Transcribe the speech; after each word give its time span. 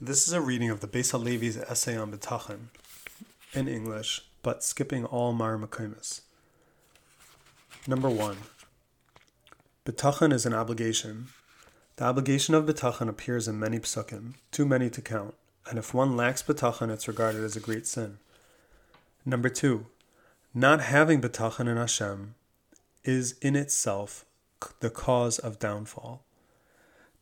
This 0.00 0.28
is 0.28 0.32
a 0.32 0.40
reading 0.40 0.70
of 0.70 0.78
the 0.78 0.86
Beis 0.86 1.10
Halevi's 1.10 1.56
essay 1.56 1.96
on 1.96 2.12
Bitachon 2.12 2.68
in 3.52 3.66
English, 3.66 4.22
but 4.40 4.62
skipping 4.62 5.04
all 5.04 5.34
Mareh 5.34 5.60
Mekomos. 5.60 6.20
Number 7.88 8.08
one. 8.08 8.36
Bitachon 9.84 10.32
is 10.32 10.46
an 10.46 10.54
obligation. 10.54 11.30
The 11.96 12.04
obligation 12.04 12.54
of 12.54 12.64
Bitachon 12.64 13.08
appears 13.08 13.48
in 13.48 13.58
many 13.58 13.80
psukim, 13.80 14.34
too 14.52 14.64
many 14.64 14.88
to 14.88 15.02
count, 15.02 15.34
and 15.68 15.80
if 15.80 15.92
one 15.92 16.16
lacks 16.16 16.44
Bitachon, 16.44 16.88
it's 16.88 17.08
regarded 17.08 17.42
as 17.42 17.56
a 17.56 17.60
great 17.60 17.88
sin. 17.88 18.18
Number 19.24 19.48
two. 19.48 19.86
Not 20.54 20.80
having 20.80 21.20
Bitachon 21.20 21.66
in 21.66 21.76
Hashem 21.76 22.36
is 23.02 23.36
in 23.40 23.56
itself 23.56 24.26
the 24.78 24.90
cause 24.90 25.40
of 25.40 25.58
downfall. 25.58 26.22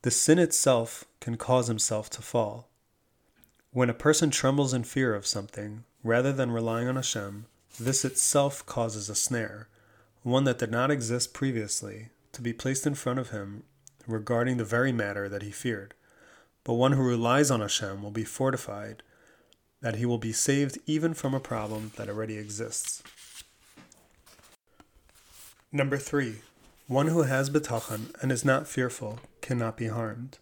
The 0.02 0.10
sin 0.10 0.38
itself 0.38 1.04
can 1.20 1.36
cause 1.36 1.68
himself 1.68 2.08
to 2.10 2.22
fall. 2.22 2.68
When 3.70 3.90
a 3.90 3.94
person 3.94 4.30
trembles 4.30 4.72
in 4.72 4.84
fear 4.84 5.14
of 5.14 5.26
something, 5.26 5.84
rather 6.02 6.32
than 6.32 6.50
relying 6.50 6.88
on 6.88 6.96
Hashem, 6.96 7.46
this 7.78 8.04
itself 8.04 8.64
causes 8.64 9.10
a 9.10 9.14
snare, 9.14 9.68
one 10.22 10.44
that 10.44 10.58
did 10.58 10.70
not 10.70 10.90
exist 10.90 11.34
previously, 11.34 12.08
to 12.32 12.40
be 12.40 12.52
placed 12.52 12.86
in 12.86 12.94
front 12.94 13.18
of 13.18 13.30
him 13.30 13.64
regarding 14.06 14.56
the 14.56 14.64
very 14.64 14.90
matter 14.90 15.28
that 15.28 15.42
he 15.42 15.50
feared. 15.50 15.94
But 16.64 16.74
one 16.74 16.92
who 16.92 17.02
relies 17.02 17.50
on 17.50 17.60
Hashem 17.60 18.02
will 18.02 18.10
be 18.10 18.24
fortified 18.24 19.02
that 19.82 19.96
he 19.96 20.06
will 20.06 20.18
be 20.18 20.32
saved 20.32 20.78
even 20.86 21.14
from 21.14 21.34
a 21.34 21.40
problem 21.40 21.92
that 21.96 22.08
already 22.08 22.36
exists. 22.36 23.02
Number 25.72 25.96
three, 25.96 26.36
one 26.90 27.06
who 27.06 27.22
has 27.22 27.48
bitachon 27.50 28.12
and 28.20 28.32
is 28.32 28.44
not 28.44 28.66
fearful 28.66 29.20
cannot 29.40 29.76
be 29.76 29.86
harmed. 29.86 30.38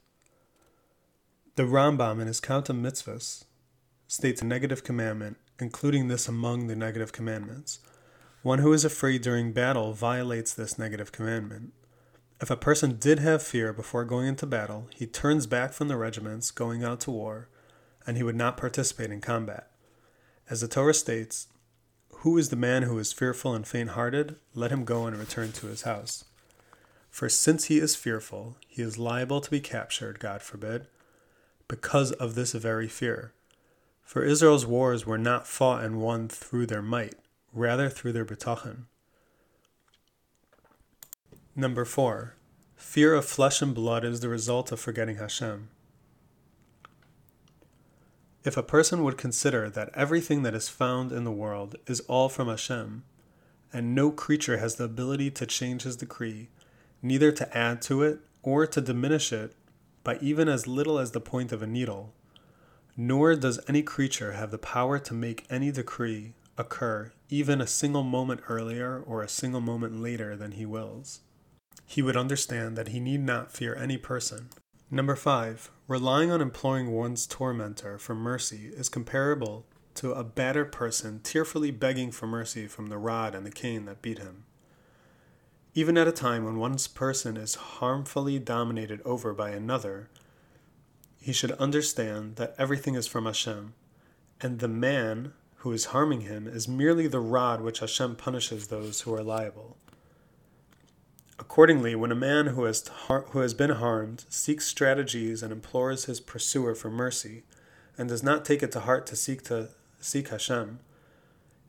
The 1.57 1.65
Rambam 1.65 2.23
in 2.23 2.27
his 2.27 2.41
Count 2.41 2.71
of 2.71 2.77
Mitzvahs 2.77 3.45
states 4.07 4.41
a 4.41 4.47
negative 4.47 4.83
commandment, 4.83 5.37
including 5.61 6.09
this 6.09 6.27
among 6.27 6.67
the 6.67 6.75
negative 6.75 7.13
commandments. 7.13 7.81
One 8.43 8.61
who 8.61 8.73
is 8.73 8.83
afraid 8.83 9.21
during 9.21 9.53
battle 9.53 9.93
violates 9.93 10.55
this 10.55 10.79
negative 10.79 11.13
commandment. 11.13 11.75
If 12.41 12.51
a 12.51 12.57
person 12.57 12.97
did 12.99 13.19
have 13.19 13.43
fear 13.43 13.75
before 13.75 14.07
going 14.07 14.29
into 14.29 14.47
battle, 14.47 14.89
he 14.97 15.05
turns 15.05 15.47
back 15.47 15.75
from 15.75 15.89
the 15.89 15.99
regiments 15.99 16.51
going 16.51 16.83
out 16.83 17.01
to 17.01 17.11
war, 17.11 17.51
and 18.07 18.17
he 18.17 18.23
would 18.23 18.37
not 18.37 18.57
participate 18.57 19.11
in 19.11 19.21
combat. 19.21 19.71
As 20.49 20.63
the 20.63 20.69
Torah 20.69 20.95
states, 20.95 21.49
Who 22.21 22.39
is 22.39 22.49
the 22.49 22.57
man 22.57 22.85
who 22.85 22.99
is 22.99 23.13
fearful 23.13 23.55
and 23.55 23.67
faint 23.67 23.91
hearted? 23.91 24.37
Let 24.55 24.73
him 24.73 24.87
go 24.87 25.05
and 25.05 25.15
return 25.15 25.53
to 25.53 25.67
his 25.67 25.83
house. 25.83 26.25
For 27.19 27.29
since 27.29 27.65
he 27.65 27.79
is 27.79 27.97
fearful, 27.97 28.57
he 28.69 28.81
is 28.81 28.97
liable 28.97 29.41
to 29.41 29.51
be 29.51 29.59
captured, 29.59 30.21
God 30.21 30.41
forbid, 30.41 30.87
because 31.67 32.13
of 32.13 32.37
this 32.37 32.53
very 32.53 32.87
fear. 32.87 33.33
For 34.05 34.23
Israel's 34.23 34.65
wars 34.65 35.05
were 35.05 35.19
not 35.19 35.45
fought 35.45 35.83
and 35.83 36.01
won 36.01 36.29
through 36.29 36.67
their 36.67 36.81
might, 36.81 37.17
rather 37.53 37.89
through 37.89 38.13
their 38.13 38.25
bitachon. 38.25 38.85
Number 41.57 41.85
four, 41.85 42.37
fear 42.77 43.15
of 43.15 43.25
flesh 43.25 43.61
and 43.61 43.75
blood 43.75 44.05
is 44.05 44.21
the 44.21 44.29
result 44.29 44.71
of 44.71 44.79
forgetting 44.79 45.17
Hashem. 45.17 45.71
If 48.45 48.57
a 48.57 48.63
person 48.63 49.03
would 49.03 49.19
consider 49.19 49.69
that 49.69 49.91
everything 49.93 50.45
that 50.45 50.55
is 50.55 50.69
found 50.69 51.11
in 51.11 51.25
the 51.25 51.33
world 51.33 51.75
is 51.89 51.99
all 52.03 52.29
from 52.29 52.47
Hashem, 52.47 53.03
and 53.73 53.93
no 53.93 54.13
creature 54.13 54.59
has 54.59 54.77
the 54.77 54.85
ability 54.85 55.33
to 55.33 55.47
change 55.47 55.83
his 55.83 55.97
decree, 55.97 56.51
neither 57.03 57.33
to 57.33 57.57
add 57.57 57.83
to 57.83 58.03
it 58.03 58.21
or 58.43 58.67
to 58.67 58.81
diminish 58.81 59.33
it 59.33 59.55
by 60.05 60.19
even 60.21 60.49
as 60.49 60.67
little 60.67 60.99
as 60.99 61.13
the 61.13 61.21
point 61.21 61.53
of 61.53 61.63
a 61.63 61.67
needle, 61.67 62.13
nor 62.97 63.35
does 63.37 63.61
any 63.69 63.83
creature 63.83 64.33
have 64.33 64.51
the 64.51 64.59
power 64.59 64.99
to 64.99 65.15
make 65.15 65.47
any 65.51 65.71
decree 65.71 66.35
occur 66.57 67.13
even 67.31 67.61
a 67.61 67.67
single 67.67 68.03
moment 68.03 68.41
earlier 68.49 69.03
or 69.07 69.23
a 69.23 69.29
single 69.29 69.61
moment 69.61 70.01
later 70.01 70.35
than 70.35 70.53
he 70.53 70.67
wills. 70.67 71.21
He 71.87 72.03
would 72.03 72.17
understand 72.17 72.77
that 72.77 72.89
he 72.89 73.01
need 73.01 73.21
not 73.21 73.53
fear 73.53 73.75
any 73.75 73.97
person. 73.97 74.49
Number 74.91 75.15
five, 75.15 75.71
relying 75.87 76.31
on 76.31 76.41
imploring 76.41 76.91
one's 76.91 77.27
tormentor 77.27 77.99
for 77.99 78.15
mercy 78.15 78.71
is 78.75 78.89
comparable 78.89 79.67
to 79.95 80.13
a 80.13 80.25
battered 80.25 80.73
person 80.73 81.21
tearfully 81.23 81.71
begging 81.71 82.11
for 82.11 82.27
mercy 82.27 82.67
from 82.67 82.87
the 82.87 82.99
rod 82.99 83.35
and 83.35 83.45
the 83.45 83.51
cane 83.51 83.85
that 83.85 84.03
beat 84.03 84.19
him. 84.19 84.45
Even 85.79 85.97
at 85.97 86.09
a 86.09 86.13
time 86.13 86.45
when 86.45 86.59
one 86.59 86.77
person 86.93 87.37
is 87.37 87.55
harmfully 87.55 88.41
dominated 88.41 89.01
over 89.05 89.33
by 89.33 89.51
another, 89.51 90.11
he 91.21 91.33
should 91.33 91.53
understand 91.53 92.35
that 92.35 92.57
everything 92.59 92.97
is 92.97 93.07
from 93.07 93.27
Hashem, 93.27 93.75
and 94.41 94.59
the 94.59 94.67
man 94.67 95.35
who 95.59 95.71
is 95.71 95.95
harming 95.95 96.23
him 96.23 96.49
is 96.49 96.67
merely 96.67 97.07
the 97.07 97.21
rod 97.21 97.61
which 97.61 97.79
Hashem 97.79 98.17
punishes 98.17 98.67
those 98.67 99.03
who 99.03 99.15
are 99.15 99.23
liable. 99.23 99.77
Accordingly, 101.39 101.95
when 101.95 102.11
a 102.11 102.17
man 102.17 102.47
who 102.47 102.65
has, 102.65 102.89
har- 102.89 103.27
who 103.31 103.39
has 103.39 103.55
been 103.55 103.71
harmed 103.71 104.25
seeks 104.29 104.67
strategies 104.67 105.45
and 105.45 105.53
implores 105.53 106.07
his 106.07 106.19
pursuer 106.19 106.75
for 106.75 106.91
mercy, 106.91 107.45
and 107.97 108.09
does 108.09 108.25
not 108.25 108.45
take 108.45 108.65
it 108.65 108.73
to 108.73 108.81
heart 108.81 109.07
to 109.07 109.15
seek 109.15 109.45
to 109.45 109.69
seek 110.01 110.31
Hashem, 110.31 110.81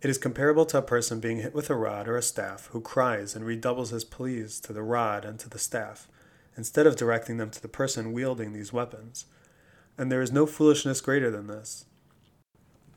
it 0.02 0.10
is 0.10 0.18
comparable 0.18 0.66
to 0.66 0.78
a 0.78 0.82
person 0.82 1.20
being 1.20 1.38
hit 1.38 1.54
with 1.54 1.70
a 1.70 1.76
rod 1.76 2.08
or 2.08 2.16
a 2.16 2.22
staff 2.22 2.68
who 2.72 2.80
cries 2.80 3.36
and 3.36 3.46
redoubles 3.46 3.90
his 3.90 4.06
pleas 4.06 4.60
to 4.62 4.72
the 4.72 4.84
rod 4.84 5.26
and 5.26 5.40
to 5.40 5.50
the 5.50 5.60
staff, 5.60 6.08
instead 6.56 6.88
of 6.88 6.96
directing 6.96 7.38
them 7.38 7.50
to 7.50 7.62
the 7.62 7.68
person 7.68 8.14
wielding 8.14 8.54
these 8.54 8.72
weapons. 8.72 9.26
And 9.98 10.12
there 10.12 10.22
is 10.22 10.32
no 10.32 10.46
foolishness 10.46 11.02
greater 11.02 11.30
than 11.30 11.48
this. 11.48 11.86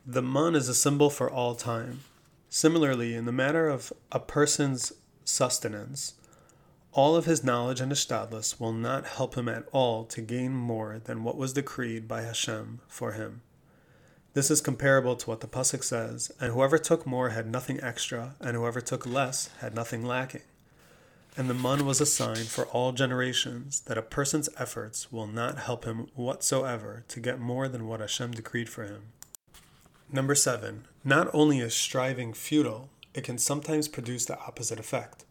The 0.07 0.23
mun 0.23 0.55
is 0.55 0.69
a 0.69 0.75
symbol 0.75 1.11
for 1.11 1.31
all 1.31 1.55
time. 1.55 2.01
Similarly, 2.49 3.15
in 3.15 3.25
the 3.25 3.33
matter 3.33 3.69
of 3.69 3.93
a 4.11 4.21
person's 4.21 4.93
sustenance, 5.25 6.15
all 6.93 7.17
of 7.17 7.25
his 7.25 7.43
knowledge 7.43 7.81
and 7.81 7.91
ishtadlus 7.91 8.61
will 8.61 8.73
not 8.73 9.07
help 9.07 9.37
him 9.37 9.49
at 9.49 9.67
all 9.73 10.05
to 10.05 10.21
gain 10.21 10.53
more 10.53 11.01
than 11.03 11.25
what 11.25 11.39
was 11.39 11.55
decreed 11.55 12.07
by 12.07 12.23
Hashem 12.23 12.81
for 12.87 13.13
him. 13.13 13.43
This 14.35 14.51
is 14.51 14.63
comparable 14.63 15.15
to 15.17 15.29
what 15.29 15.41
the 15.41 15.47
Pasuk 15.47 15.85
says, 15.85 16.33
and 16.41 16.53
whoever 16.53 16.79
took 16.79 17.07
more 17.07 17.31
had 17.31 17.47
nothing 17.47 17.79
extra, 17.83 18.35
and 18.41 18.57
whoever 18.57 18.81
took 18.81 19.05
less 19.05 19.51
had 19.61 19.75
nothing 19.75 20.07
lacking. 20.07 20.41
And 21.37 21.51
the 21.51 21.55
mun 21.55 21.85
was 21.85 22.01
a 22.01 22.07
sign 22.07 22.45
for 22.45 22.67
all 22.67 22.93
generations 22.93 23.81
that 23.81 23.99
a 23.99 24.03
person's 24.03 24.49
efforts 24.59 25.13
will 25.13 25.27
not 25.27 25.59
help 25.59 25.85
him 25.85 26.09
whatsoever 26.15 27.05
to 27.09 27.21
get 27.21 27.41
more 27.41 27.69
than 27.69 27.87
what 27.87 28.01
Hashem 28.01 28.33
decreed 28.33 28.71
for 28.71 28.85
him. 28.85 29.03
Number 30.11 30.35
seven, 30.35 30.87
not 31.05 31.29
only 31.35 31.61
is 31.61 31.75
striving 31.75 32.33
futile, 32.33 32.89
it 33.13 33.25
can 33.25 33.37
sometimes 33.37 33.87
produce 33.87 34.25
the 34.25 34.39
opposite 34.39 34.79
effect. 34.79 35.27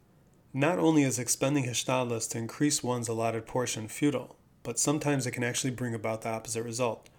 Not 0.53 0.77
only 0.77 1.01
is 1.01 1.17
expending 1.17 1.65
hishtadlus 1.65 2.29
to 2.31 2.37
increase 2.37 2.83
one's 2.83 3.07
allotted 3.07 3.47
portion 3.47 3.87
futile, 3.87 4.35
but 4.61 4.77
sometimes 4.77 5.25
it 5.25 5.31
can 5.31 5.43
actually 5.43 5.71
bring 5.71 5.95
about 5.95 6.21
the 6.21 6.29
opposite 6.29 6.63
result. 6.63 7.09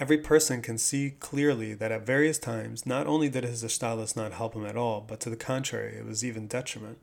Every 0.00 0.16
person 0.16 0.62
can 0.62 0.78
see 0.78 1.10
clearly 1.20 1.74
that 1.74 1.92
at 1.92 2.06
various 2.06 2.38
times, 2.38 2.86
not 2.86 3.06
only 3.06 3.28
did 3.28 3.44
his 3.44 3.62
hishtadlus 3.62 4.16
not 4.16 4.32
help 4.32 4.54
him 4.54 4.64
at 4.64 4.74
all, 4.74 5.04
but 5.06 5.20
to 5.20 5.28
the 5.28 5.36
contrary, 5.36 5.94
it 5.98 6.06
was 6.06 6.24
even 6.24 6.46
detriment, 6.46 6.96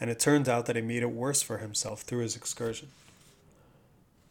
and 0.00 0.10
it 0.10 0.18
turned 0.18 0.48
out 0.48 0.66
that 0.66 0.74
he 0.74 0.82
made 0.82 1.04
it 1.04 1.12
worse 1.12 1.40
for 1.40 1.58
himself 1.58 2.00
through 2.00 2.22
his 2.22 2.34
excursion. 2.34 2.88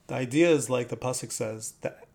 The 0.07 0.15
idea 0.15 0.49
is 0.49 0.69
like 0.69 0.89
the 0.89 0.97
pasuk 0.97 1.31
says 1.31 1.75
that 1.83 2.05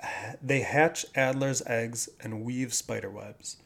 they 0.42 0.60
hatch 0.60 1.06
adders' 1.14 1.62
eggs 1.66 2.10
and 2.20 2.44
weave 2.44 2.74
spider 2.74 3.08
webs. 3.08 3.56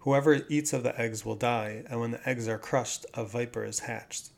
Whoever 0.00 0.40
eats 0.48 0.72
of 0.72 0.82
the 0.82 1.00
eggs 1.00 1.24
will 1.24 1.36
die, 1.36 1.84
and 1.88 2.00
when 2.00 2.10
the 2.10 2.28
eggs 2.28 2.48
are 2.48 2.58
crushed, 2.58 3.06
a 3.14 3.24
viper 3.24 3.62
is 3.62 3.80
hatched. 3.80 4.30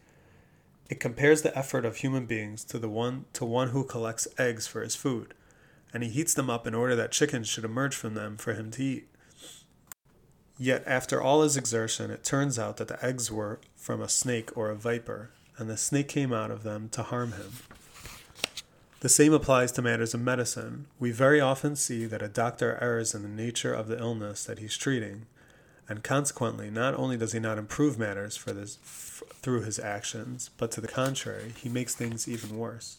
It 0.90 1.00
compares 1.00 1.40
the 1.40 1.56
effort 1.56 1.86
of 1.86 1.96
human 1.96 2.26
beings 2.26 2.64
to 2.64 2.78
the 2.78 2.90
one 2.90 3.24
to 3.32 3.46
one 3.46 3.68
who 3.68 3.82
collects 3.84 4.28
eggs 4.36 4.66
for 4.66 4.82
his 4.82 4.94
food 4.94 5.32
and 5.92 6.02
he 6.02 6.10
heats 6.10 6.34
them 6.34 6.50
up 6.50 6.66
in 6.66 6.74
order 6.74 6.94
that 6.96 7.12
chickens 7.12 7.48
should 7.48 7.64
emerge 7.64 7.94
from 7.94 8.14
them 8.14 8.36
for 8.36 8.54
him 8.54 8.70
to 8.72 8.82
eat. 8.82 9.08
Yet, 10.58 10.82
after 10.86 11.22
all 11.22 11.42
his 11.42 11.56
exertion, 11.56 12.10
it 12.10 12.22
turns 12.22 12.58
out 12.58 12.76
that 12.76 12.88
the 12.88 13.02
eggs 13.04 13.32
were 13.32 13.60
from 13.76 14.02
a 14.02 14.08
snake 14.08 14.56
or 14.56 14.70
a 14.70 14.76
viper, 14.76 15.30
and 15.56 15.70
the 15.70 15.76
snake 15.76 16.08
came 16.08 16.32
out 16.32 16.50
of 16.50 16.62
them 16.62 16.88
to 16.90 17.02
harm 17.02 17.32
him. 17.32 17.52
The 19.00 19.08
same 19.08 19.32
applies 19.32 19.72
to 19.72 19.82
matters 19.82 20.12
of 20.12 20.20
medicine. 20.20 20.86
We 20.98 21.10
very 21.10 21.40
often 21.40 21.74
see 21.74 22.04
that 22.04 22.20
a 22.20 22.28
doctor 22.28 22.78
errs 22.82 23.14
in 23.14 23.22
the 23.22 23.28
nature 23.28 23.72
of 23.72 23.88
the 23.88 23.98
illness 23.98 24.44
that 24.44 24.58
he's 24.58 24.76
treating, 24.76 25.24
and 25.88 26.04
consequently, 26.04 26.70
not 26.70 26.94
only 26.94 27.16
does 27.16 27.32
he 27.32 27.40
not 27.40 27.56
improve 27.56 27.98
matters 27.98 28.36
for 28.36 28.52
this 28.52 28.78
f- 28.82 29.22
through 29.36 29.62
his 29.62 29.78
actions, 29.78 30.50
but 30.58 30.70
to 30.72 30.82
the 30.82 30.88
contrary, 30.88 31.54
he 31.56 31.70
makes 31.70 31.94
things 31.94 32.28
even 32.28 32.58
worse. 32.58 32.98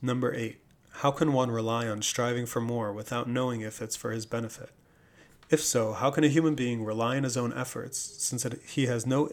Number 0.00 0.34
8. 0.34 0.58
How 0.90 1.10
can 1.10 1.32
one 1.32 1.50
rely 1.50 1.88
on 1.88 2.02
striving 2.02 2.46
for 2.46 2.60
more 2.60 2.92
without 2.92 3.28
knowing 3.28 3.62
if 3.62 3.80
it's 3.80 3.96
for 3.96 4.10
his 4.10 4.26
benefit? 4.26 4.70
If 5.50 5.62
so, 5.62 5.94
how 5.94 6.10
can 6.10 6.22
a 6.22 6.28
human 6.28 6.54
being 6.54 6.84
rely 6.84 7.16
on 7.16 7.24
his 7.24 7.36
own 7.36 7.52
efforts 7.52 7.98
since 7.98 8.44
it, 8.44 8.60
he 8.66 8.86
has 8.86 9.06
no 9.06 9.28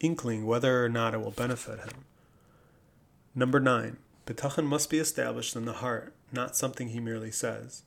inkling 0.00 0.44
whether 0.44 0.84
or 0.84 0.88
not 0.88 1.14
it 1.14 1.20
will 1.20 1.30
benefit 1.30 1.78
him? 1.80 2.04
Number 3.34 3.58
9. 3.58 3.96
Bitachon 4.26 4.66
must 4.66 4.90
be 4.90 4.98
established 4.98 5.56
in 5.56 5.64
the 5.64 5.74
heart, 5.74 6.14
not 6.30 6.56
something 6.56 6.88
he 6.88 7.00
merely 7.00 7.30
says. 7.30 7.82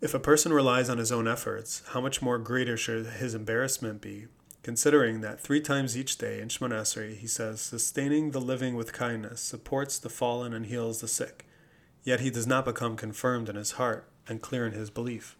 If 0.00 0.14
a 0.14 0.18
person 0.18 0.52
relies 0.52 0.88
on 0.88 0.98
his 0.98 1.10
own 1.10 1.26
efforts, 1.26 1.82
how 1.88 2.00
much 2.00 2.22
more 2.22 2.38
greater 2.38 2.76
should 2.76 3.06
his 3.06 3.34
embarrassment 3.34 4.00
be, 4.00 4.26
considering 4.62 5.20
that 5.20 5.40
three 5.40 5.60
times 5.60 5.96
each 5.96 6.18
day 6.18 6.40
in 6.40 6.48
Shemona 6.48 6.80
Esrei 6.80 7.16
he 7.16 7.26
says, 7.26 7.60
Sustaining 7.60 8.30
the 8.30 8.40
living 8.40 8.76
with 8.76 8.92
kindness, 8.92 9.40
supports 9.40 9.98
the 9.98 10.08
fallen, 10.08 10.52
and 10.52 10.66
heals 10.66 11.00
the 11.00 11.08
sick. 11.08 11.46
Yet 12.02 12.20
he 12.20 12.30
does 12.30 12.46
not 12.46 12.64
become 12.64 12.96
confirmed 12.96 13.48
in 13.48 13.56
his 13.56 13.72
heart 13.72 14.08
and 14.26 14.40
clear 14.40 14.66
in 14.66 14.72
his 14.72 14.90
belief, 14.90 15.36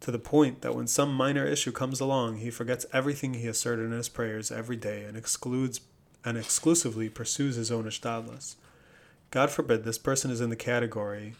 to 0.00 0.10
the 0.10 0.18
point 0.18 0.62
that 0.62 0.74
when 0.74 0.86
some 0.86 1.14
minor 1.14 1.44
issue 1.44 1.72
comes 1.72 2.00
along, 2.00 2.38
he 2.38 2.50
forgets 2.50 2.86
everything 2.92 3.34
he 3.34 3.46
asserted 3.46 3.84
in 3.84 3.92
his 3.92 4.08
prayers 4.08 4.50
every 4.50 4.76
day 4.76 5.04
and 5.04 5.16
excludes 5.16 5.80
and 6.24 6.38
exclusively 6.38 7.08
pursues 7.08 7.56
his 7.56 7.70
own 7.70 7.84
ishtadlus. 7.84 8.56
God 9.30 9.50
forbid 9.50 9.84
this 9.84 9.98
person 9.98 10.30
is 10.30 10.40
in 10.40 10.50
the 10.50 10.56
category 10.56 11.34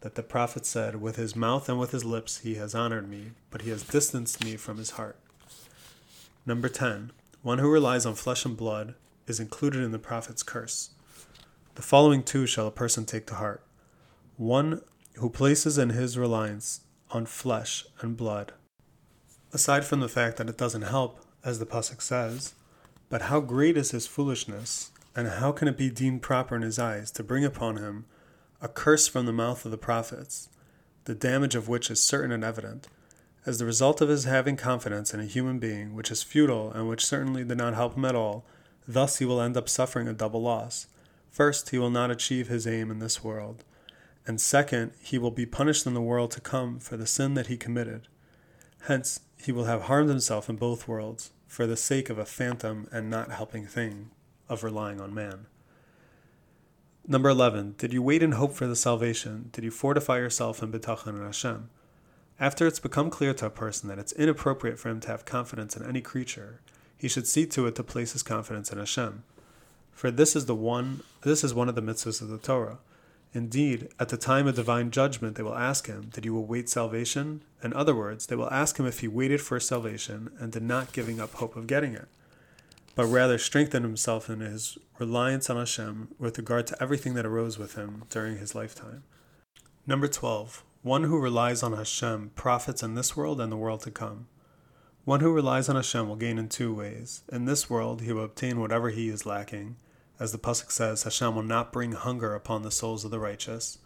that 0.00 0.14
the 0.14 0.22
prophet 0.22 0.64
said, 0.66 1.00
With 1.00 1.16
his 1.16 1.34
mouth 1.34 1.68
and 1.68 1.78
with 1.78 1.90
his 1.90 2.04
lips 2.04 2.38
he 2.38 2.54
has 2.54 2.74
honored 2.74 3.08
me, 3.08 3.32
but 3.50 3.62
he 3.62 3.70
has 3.70 3.82
distanced 3.82 4.44
me 4.44 4.56
from 4.56 4.78
his 4.78 4.90
heart. 4.90 5.16
Number 6.44 6.68
10. 6.68 7.10
One 7.42 7.58
who 7.58 7.70
relies 7.70 8.06
on 8.06 8.14
flesh 8.14 8.44
and 8.44 8.56
blood 8.56 8.94
is 9.26 9.40
included 9.40 9.82
in 9.82 9.90
the 9.90 9.98
prophet's 9.98 10.42
curse. 10.42 10.90
The 11.74 11.82
following 11.82 12.22
two 12.22 12.46
shall 12.46 12.66
a 12.66 12.72
person 12.72 13.04
take 13.04 13.26
to 13.26 13.34
heart 13.34 13.65
one 14.36 14.82
who 15.14 15.30
places 15.30 15.78
in 15.78 15.90
his 15.90 16.18
reliance 16.18 16.80
on 17.10 17.24
flesh 17.24 17.84
and 18.00 18.16
blood. 18.16 18.52
Aside 19.52 19.84
from 19.84 20.00
the 20.00 20.08
fact 20.08 20.36
that 20.36 20.48
it 20.48 20.58
doesn't 20.58 20.82
help, 20.82 21.20
as 21.44 21.58
the 21.58 21.66
Pasuk 21.66 22.02
says, 22.02 22.54
but 23.08 23.22
how 23.22 23.40
great 23.40 23.76
is 23.76 23.92
his 23.92 24.06
foolishness, 24.06 24.90
and 25.14 25.28
how 25.28 25.52
can 25.52 25.68
it 25.68 25.78
be 25.78 25.88
deemed 25.88 26.20
proper 26.20 26.54
in 26.56 26.62
his 26.62 26.78
eyes 26.78 27.10
to 27.12 27.24
bring 27.24 27.44
upon 27.44 27.76
him 27.76 28.04
a 28.60 28.68
curse 28.68 29.08
from 29.08 29.24
the 29.24 29.32
mouth 29.32 29.64
of 29.64 29.70
the 29.70 29.78
prophets, 29.78 30.48
the 31.04 31.14
damage 31.14 31.54
of 31.54 31.68
which 31.68 31.90
is 31.90 32.02
certain 32.02 32.32
and 32.32 32.44
evident, 32.44 32.88
as 33.46 33.58
the 33.58 33.64
result 33.64 34.00
of 34.00 34.08
his 34.08 34.24
having 34.24 34.56
confidence 34.56 35.14
in 35.14 35.20
a 35.20 35.24
human 35.24 35.58
being 35.58 35.94
which 35.94 36.10
is 36.10 36.22
futile 36.22 36.70
and 36.72 36.88
which 36.88 37.06
certainly 37.06 37.44
did 37.44 37.56
not 37.56 37.74
help 37.74 37.96
him 37.96 38.04
at 38.04 38.16
all, 38.16 38.44
thus 38.86 39.18
he 39.18 39.24
will 39.24 39.40
end 39.40 39.56
up 39.56 39.68
suffering 39.68 40.08
a 40.08 40.12
double 40.12 40.42
loss. 40.42 40.88
First, 41.30 41.70
he 41.70 41.78
will 41.78 41.90
not 41.90 42.10
achieve 42.10 42.48
his 42.48 42.66
aim 42.66 42.90
in 42.90 42.98
this 42.98 43.22
world, 43.22 43.64
and 44.26 44.40
second, 44.40 44.92
he 45.00 45.18
will 45.18 45.30
be 45.30 45.46
punished 45.46 45.86
in 45.86 45.94
the 45.94 46.00
world 46.00 46.30
to 46.32 46.40
come 46.40 46.78
for 46.78 46.96
the 46.96 47.06
sin 47.06 47.34
that 47.34 47.46
he 47.46 47.56
committed. 47.56 48.08
Hence, 48.82 49.20
he 49.36 49.52
will 49.52 49.64
have 49.64 49.82
harmed 49.82 50.08
himself 50.08 50.48
in 50.48 50.56
both 50.56 50.88
worlds, 50.88 51.30
for 51.46 51.66
the 51.66 51.76
sake 51.76 52.10
of 52.10 52.18
a 52.18 52.26
phantom 52.26 52.88
and 52.90 53.08
not 53.08 53.30
helping 53.30 53.66
thing 53.66 54.10
of 54.48 54.64
relying 54.64 55.00
on 55.00 55.14
man. 55.14 55.46
Number 57.06 57.28
11. 57.28 57.76
Did 57.78 57.92
you 57.92 58.02
wait 58.02 58.22
and 58.22 58.34
hope 58.34 58.52
for 58.52 58.66
the 58.66 58.74
salvation? 58.74 59.50
Did 59.52 59.62
you 59.62 59.70
fortify 59.70 60.18
yourself 60.18 60.62
in 60.62 60.72
bitachon 60.72 61.08
and 61.08 61.24
Hashem? 61.24 61.70
After 62.40 62.66
it's 62.66 62.80
become 62.80 63.10
clear 63.10 63.32
to 63.34 63.46
a 63.46 63.50
person 63.50 63.88
that 63.88 63.98
it's 63.98 64.12
inappropriate 64.12 64.78
for 64.78 64.88
him 64.88 65.00
to 65.00 65.08
have 65.08 65.24
confidence 65.24 65.76
in 65.76 65.86
any 65.86 66.00
creature, 66.00 66.60
he 66.98 67.08
should 67.08 67.26
see 67.26 67.46
to 67.46 67.66
it 67.66 67.76
to 67.76 67.84
place 67.84 68.12
his 68.12 68.22
confidence 68.24 68.72
in 68.72 68.78
Hashem. 68.78 69.22
For 69.92 70.10
this 70.10 70.34
is 70.34 70.46
the 70.46 70.54
one 70.54 71.02
this 71.22 71.44
is 71.44 71.54
one 71.54 71.68
of 71.68 71.74
the 71.74 71.82
mitzvahs 71.82 72.20
of 72.20 72.28
the 72.28 72.38
Torah. 72.38 72.78
Indeed, 73.36 73.88
at 74.00 74.08
the 74.08 74.16
time 74.16 74.46
of 74.46 74.56
divine 74.56 74.90
judgment 74.90 75.36
they 75.36 75.42
will 75.42 75.54
ask 75.54 75.86
him, 75.86 76.10
Did 76.12 76.24
you 76.24 76.36
await 76.36 76.68
salvation? 76.68 77.42
In 77.62 77.72
other 77.74 77.94
words, 77.94 78.26
they 78.26 78.36
will 78.36 78.50
ask 78.50 78.78
him 78.78 78.86
if 78.86 79.00
he 79.00 79.08
waited 79.08 79.40
for 79.40 79.60
salvation 79.60 80.30
and 80.38 80.50
did 80.50 80.62
not 80.62 80.92
giving 80.92 81.20
up 81.20 81.34
hope 81.34 81.54
of 81.54 81.66
getting 81.66 81.94
it 81.94 82.08
but 82.96 83.06
rather 83.06 83.36
strengthened 83.36 83.84
himself 83.84 84.28
in 84.28 84.40
his 84.40 84.78
reliance 84.98 85.48
on 85.50 85.58
Hashem 85.58 86.08
with 86.18 86.38
regard 86.38 86.66
to 86.68 86.82
everything 86.82 87.12
that 87.14 87.26
arose 87.26 87.58
with 87.58 87.74
him 87.74 88.04
during 88.08 88.38
his 88.38 88.54
lifetime. 88.54 89.04
Number 89.86 90.08
12. 90.08 90.64
One 90.82 91.04
who 91.04 91.20
relies 91.20 91.62
on 91.62 91.74
Hashem 91.74 92.32
profits 92.34 92.82
in 92.82 92.94
this 92.94 93.14
world 93.14 93.38
and 93.40 93.52
the 93.52 93.56
world 93.56 93.82
to 93.82 93.90
come. 93.90 94.28
One 95.04 95.20
who 95.20 95.30
relies 95.30 95.68
on 95.68 95.76
Hashem 95.76 96.08
will 96.08 96.16
gain 96.16 96.38
in 96.38 96.48
two 96.48 96.74
ways. 96.74 97.22
In 97.30 97.44
this 97.44 97.68
world, 97.68 98.00
he 98.00 98.12
will 98.12 98.24
obtain 98.24 98.58
whatever 98.60 98.88
he 98.88 99.10
is 99.10 99.26
lacking. 99.26 99.76
As 100.18 100.32
the 100.32 100.38
Pasuk 100.38 100.70
says, 100.70 101.02
Hashem 101.02 101.34
will 101.34 101.42
not 101.42 101.72
bring 101.72 101.92
hunger 101.92 102.34
upon 102.34 102.62
the 102.62 102.70
souls 102.70 103.04
of 103.04 103.10
the 103.10 103.20
righteous. 103.20 103.78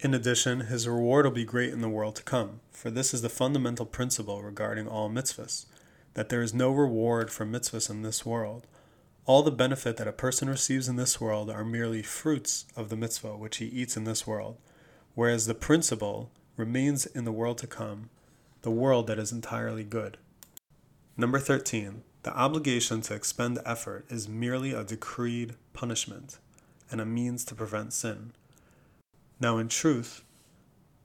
In 0.00 0.14
addition, 0.14 0.60
his 0.60 0.88
reward 0.88 1.24
will 1.24 1.32
be 1.32 1.44
great 1.44 1.72
in 1.72 1.80
the 1.80 1.88
world 1.88 2.16
to 2.16 2.22
come, 2.22 2.60
for 2.70 2.90
this 2.90 3.12
is 3.12 3.22
the 3.22 3.28
fundamental 3.28 3.86
principle 3.86 4.42
regarding 4.42 4.86
all 4.86 5.10
mitzvahs 5.10 5.66
that 6.14 6.28
there 6.28 6.42
is 6.42 6.52
no 6.52 6.72
reward 6.72 7.30
for 7.30 7.46
mitzvahs 7.46 7.88
in 7.88 8.02
this 8.02 8.26
world. 8.26 8.66
All 9.26 9.42
the 9.42 9.50
benefit 9.50 9.96
that 9.96 10.08
a 10.08 10.12
person 10.12 10.48
receives 10.48 10.88
in 10.88 10.96
this 10.96 11.20
world 11.20 11.50
are 11.50 11.64
merely 11.64 12.02
fruits 12.02 12.66
of 12.76 12.88
the 12.88 12.96
mitzvah 12.96 13.36
which 13.36 13.58
he 13.58 13.66
eats 13.66 13.96
in 13.96 14.04
this 14.04 14.26
world, 14.26 14.56
whereas 15.14 15.46
the 15.46 15.54
principle 15.54 16.30
remains 16.56 17.06
in 17.06 17.24
the 17.24 17.32
world 17.32 17.58
to 17.58 17.66
come, 17.66 18.10
the 18.62 18.70
world 18.70 19.06
that 19.06 19.18
is 19.18 19.32
entirely 19.32 19.84
good. 19.84 20.18
Number 21.16 21.38
13. 21.38 22.02
The 22.22 22.36
obligation 22.36 23.00
to 23.02 23.14
expend 23.14 23.58
effort 23.64 24.04
is 24.10 24.28
merely 24.28 24.72
a 24.72 24.84
decreed 24.84 25.54
punishment 25.72 26.38
and 26.90 27.00
a 27.00 27.06
means 27.06 27.44
to 27.46 27.54
prevent 27.54 27.92
sin. 27.94 28.32
Now, 29.40 29.56
in 29.56 29.68
truth, 29.68 30.22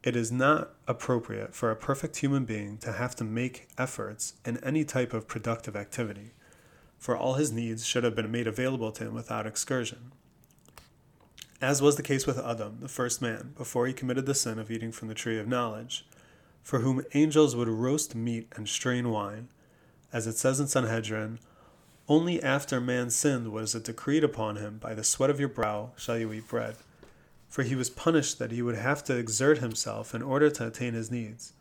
it 0.04 0.16
is 0.16 0.32
not 0.32 0.72
appropriate 0.88 1.56
for 1.56 1.72
a 1.72 1.76
perfect 1.76 2.18
human 2.18 2.44
being 2.44 2.78
to 2.80 2.92
have 2.92 3.16
to 3.16 3.24
make 3.24 3.68
efforts 3.78 4.34
in 4.46 4.58
any 4.58 4.84
type 4.84 5.14
of 5.14 5.28
productive 5.28 5.76
activity, 5.76 6.34
for 7.00 7.16
all 7.16 7.36
his 7.36 7.52
needs 7.52 7.86
should 7.86 8.04
have 8.04 8.16
been 8.16 8.32
made 8.32 8.46
available 8.46 8.92
to 8.92 9.06
him 9.06 9.14
without 9.14 9.48
excursion. 9.48 10.12
As 11.62 11.82
was 11.82 11.96
the 11.96 12.04
case 12.04 12.28
with 12.28 12.38
Adam, 12.38 12.80
the 12.82 12.90
first 12.90 13.22
man, 13.22 13.54
before 13.58 13.88
he 13.88 13.94
committed 13.94 14.26
the 14.26 14.36
sin 14.36 14.60
of 14.60 14.70
eating 14.70 14.92
from 14.92 15.08
the 15.08 15.14
tree 15.14 15.40
of 15.40 15.48
knowledge, 15.48 16.06
for 16.62 16.80
whom 16.80 17.06
angels 17.14 17.56
would 17.56 17.70
roast 17.70 18.16
meat 18.16 18.52
and 18.56 18.68
strain 18.68 19.10
wine. 19.10 19.48
As 20.16 20.26
it 20.26 20.38
says 20.38 20.60
in 20.60 20.68
Sanhedrin, 20.68 21.40
only 22.08 22.42
after 22.42 22.80
man 22.80 23.10
sinned 23.10 23.52
was 23.52 23.76
it 23.76 23.84
decreed 23.84 24.24
upon 24.24 24.56
him, 24.56 24.78
By 24.78 24.94
the 24.96 25.04
sweat 25.04 25.30
of 25.30 25.40
your 25.40 25.50
brow 25.50 25.92
shall 25.98 26.18
you 26.18 26.32
eat 26.34 26.48
bread 26.48 26.78
for 27.56 27.64
he 27.64 27.74
was 27.74 27.90
punished 27.90 28.38
that 28.38 28.52
he 28.52 28.62
would 28.62 28.76
have 28.76 29.02
to 29.02 29.16
exert 29.16 29.60
himself 29.60 30.14
in 30.14 30.22
order 30.22 30.50
to 30.50 30.68
attain 30.68 30.94
his 30.94 31.10
needs. 31.10 31.54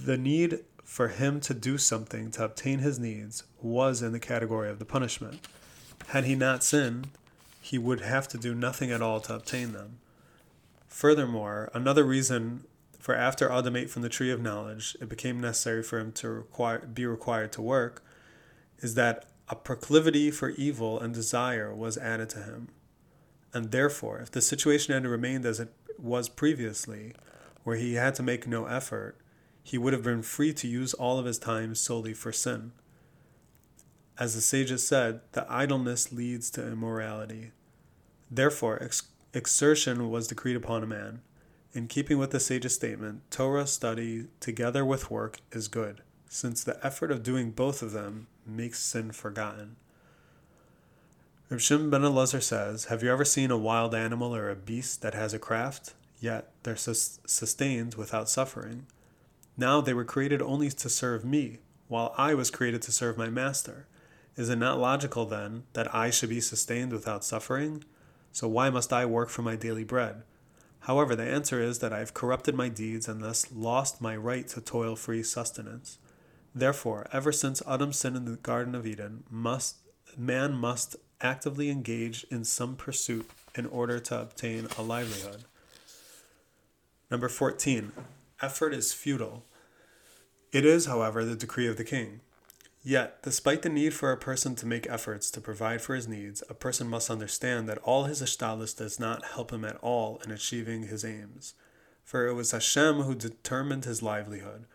The 0.00 0.16
need 0.16 0.60
for 0.84 1.08
him 1.08 1.40
to 1.40 1.52
do 1.52 1.78
something 1.78 2.30
to 2.30 2.44
obtain 2.44 2.78
his 2.78 2.96
needs 2.96 3.42
was 3.60 4.02
in 4.02 4.12
the 4.12 4.20
category 4.20 4.70
of 4.70 4.78
the 4.78 4.84
punishment. 4.84 5.48
Had 6.10 6.26
he 6.26 6.36
not 6.36 6.62
sinned, 6.62 7.08
he 7.60 7.76
would 7.76 8.02
have 8.02 8.28
to 8.28 8.38
do 8.38 8.54
nothing 8.54 8.92
at 8.92 9.02
all 9.02 9.18
to 9.22 9.34
obtain 9.34 9.72
them. 9.72 9.98
Furthermore, 10.86 11.72
another 11.74 12.04
reason 12.04 12.62
for 13.04 13.14
after 13.14 13.52
Adam 13.52 13.76
ate 13.76 13.90
from 13.90 14.00
the 14.00 14.08
tree 14.08 14.30
of 14.30 14.40
knowledge, 14.40 14.96
it 14.98 15.10
became 15.10 15.38
necessary 15.38 15.82
for 15.82 15.98
him 15.98 16.10
to 16.12 16.26
require, 16.26 16.78
be 16.78 17.04
required 17.04 17.52
to 17.52 17.60
work, 17.60 18.02
is 18.78 18.94
that 18.94 19.26
a 19.46 19.54
proclivity 19.54 20.30
for 20.30 20.48
evil 20.52 20.98
and 20.98 21.12
desire 21.12 21.74
was 21.74 21.98
added 21.98 22.30
to 22.30 22.38
him. 22.38 22.68
And 23.52 23.72
therefore, 23.72 24.20
if 24.20 24.30
the 24.30 24.40
situation 24.40 24.94
had 24.94 25.04
remained 25.04 25.44
as 25.44 25.60
it 25.60 25.70
was 25.98 26.30
previously, 26.30 27.12
where 27.62 27.76
he 27.76 27.92
had 27.92 28.14
to 28.14 28.22
make 28.22 28.46
no 28.46 28.64
effort, 28.64 29.18
he 29.62 29.76
would 29.76 29.92
have 29.92 30.02
been 30.02 30.22
free 30.22 30.54
to 30.54 30.66
use 30.66 30.94
all 30.94 31.18
of 31.18 31.26
his 31.26 31.38
time 31.38 31.74
solely 31.74 32.14
for 32.14 32.32
sin. 32.32 32.72
As 34.18 34.34
the 34.34 34.40
sages 34.40 34.88
said, 34.88 35.20
the 35.32 35.44
idleness 35.52 36.10
leads 36.10 36.48
to 36.52 36.66
immorality. 36.66 37.50
Therefore, 38.30 38.82
ex- 38.82 39.02
exertion 39.34 40.08
was 40.08 40.26
decreed 40.26 40.56
upon 40.56 40.82
a 40.82 40.86
man. 40.86 41.20
In 41.74 41.88
keeping 41.88 42.18
with 42.18 42.30
the 42.30 42.38
sage's 42.38 42.72
statement, 42.72 43.28
Torah 43.32 43.66
study 43.66 44.28
together 44.38 44.84
with 44.84 45.10
work 45.10 45.40
is 45.50 45.66
good, 45.66 46.02
since 46.28 46.62
the 46.62 46.78
effort 46.86 47.10
of 47.10 47.24
doing 47.24 47.50
both 47.50 47.82
of 47.82 47.90
them 47.90 48.28
makes 48.46 48.78
sin 48.78 49.10
forgotten. 49.10 49.74
Reb 51.50 51.60
Shimon 51.60 51.90
ben 51.90 52.02
Elazar 52.02 52.40
says, 52.40 52.84
Have 52.84 53.02
you 53.02 53.10
ever 53.10 53.24
seen 53.24 53.50
a 53.50 53.58
wild 53.58 53.92
animal 53.92 54.36
or 54.36 54.48
a 54.48 54.54
beast 54.54 55.02
that 55.02 55.14
has 55.14 55.34
a 55.34 55.38
craft, 55.40 55.94
yet 56.20 56.52
they're 56.62 56.76
sus- 56.76 57.18
sustained 57.26 57.96
without 57.96 58.28
suffering? 58.28 58.86
Now 59.56 59.80
they 59.80 59.94
were 59.94 60.04
created 60.04 60.40
only 60.40 60.70
to 60.70 60.88
serve 60.88 61.24
me, 61.24 61.58
while 61.88 62.14
I 62.16 62.34
was 62.34 62.52
created 62.52 62.82
to 62.82 62.92
serve 62.92 63.18
my 63.18 63.30
master. 63.30 63.88
Is 64.36 64.48
it 64.48 64.56
not 64.56 64.78
logical, 64.78 65.26
then, 65.26 65.64
that 65.72 65.92
I 65.92 66.10
should 66.10 66.28
be 66.28 66.40
sustained 66.40 66.92
without 66.92 67.24
suffering? 67.24 67.82
So 68.30 68.46
why 68.46 68.70
must 68.70 68.92
I 68.92 69.06
work 69.06 69.28
for 69.28 69.42
my 69.42 69.56
daily 69.56 69.84
bread? 69.84 70.22
However, 70.84 71.16
the 71.16 71.24
answer 71.24 71.62
is 71.62 71.78
that 71.78 71.94
I 71.94 72.00
have 72.00 72.12
corrupted 72.12 72.54
my 72.54 72.68
deeds 72.68 73.08
and 73.08 73.22
thus 73.22 73.50
lost 73.50 74.02
my 74.02 74.14
right 74.14 74.46
to 74.48 74.60
toil 74.60 74.96
free 74.96 75.22
sustenance. 75.22 75.96
Therefore, 76.54 77.06
ever 77.10 77.32
since 77.32 77.62
Adam 77.66 77.92
sinned 77.92 78.16
in 78.16 78.26
the 78.26 78.36
Garden 78.36 78.74
of 78.74 78.86
Eden, 78.86 79.24
must 79.30 79.78
man 80.16 80.52
must 80.54 80.96
actively 81.22 81.70
engage 81.70 82.24
in 82.30 82.44
some 82.44 82.76
pursuit 82.76 83.28
in 83.54 83.64
order 83.66 83.98
to 83.98 84.20
obtain 84.20 84.68
a 84.76 84.82
livelihood. 84.82 85.44
Number 87.10 87.30
14. 87.30 87.92
Effort 88.42 88.74
is 88.74 88.92
futile. 88.92 89.44
It 90.52 90.66
is, 90.66 90.84
however, 90.84 91.24
the 91.24 91.34
decree 91.34 91.66
of 91.66 91.78
the 91.78 91.84
king. 91.84 92.20
Yet, 92.86 93.22
despite 93.22 93.62
the 93.62 93.70
need 93.70 93.94
for 93.94 94.12
a 94.12 94.16
person 94.18 94.54
to 94.56 94.66
make 94.66 94.86
efforts 94.90 95.30
to 95.30 95.40
provide 95.40 95.80
for 95.80 95.94
his 95.94 96.06
needs, 96.06 96.42
a 96.50 96.54
person 96.54 96.86
must 96.86 97.08
understand 97.08 97.66
that 97.66 97.78
all 97.78 98.04
his 98.04 98.20
ishtadlus 98.20 98.76
does 98.76 99.00
not 99.00 99.24
help 99.24 99.50
him 99.50 99.64
at 99.64 99.78
all 99.78 100.20
in 100.22 100.30
achieving 100.30 100.82
his 100.82 101.02
aims. 101.02 101.54
For 102.04 102.26
it 102.26 102.34
was 102.34 102.50
Hashem 102.50 103.00
who 103.00 103.14
determined 103.14 103.86
his 103.86 104.02
livelihood. 104.02 104.66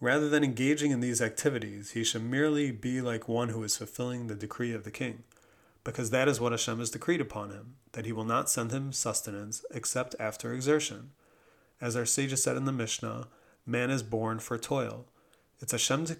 Rather 0.00 0.28
than 0.28 0.44
engaging 0.44 0.92
in 0.92 1.00
these 1.00 1.20
activities, 1.20 1.90
he 1.90 2.04
should 2.04 2.22
merely 2.22 2.70
be 2.70 3.00
like 3.00 3.26
one 3.26 3.48
who 3.48 3.64
is 3.64 3.76
fulfilling 3.76 4.28
the 4.28 4.36
decree 4.36 4.72
of 4.72 4.84
the 4.84 4.90
king, 4.92 5.24
because 5.82 6.10
that 6.10 6.28
is 6.28 6.38
what 6.38 6.52
Hashem 6.52 6.78
has 6.78 6.90
decreed 6.90 7.20
upon 7.20 7.50
him, 7.50 7.74
that 7.92 8.06
he 8.06 8.12
will 8.12 8.24
not 8.24 8.48
send 8.48 8.70
him 8.70 8.92
sustenance 8.92 9.64
except 9.72 10.14
after 10.20 10.52
exertion. 10.52 11.10
As 11.80 11.96
our 11.96 12.06
sages 12.06 12.44
said 12.44 12.56
in 12.56 12.64
the 12.64 12.70
Mishnah, 12.70 13.26
man 13.66 13.90
is 13.90 14.04
born 14.04 14.38
for 14.38 14.56
toil. 14.56 15.06
It's 15.60 15.72
Hashem's 15.72 16.14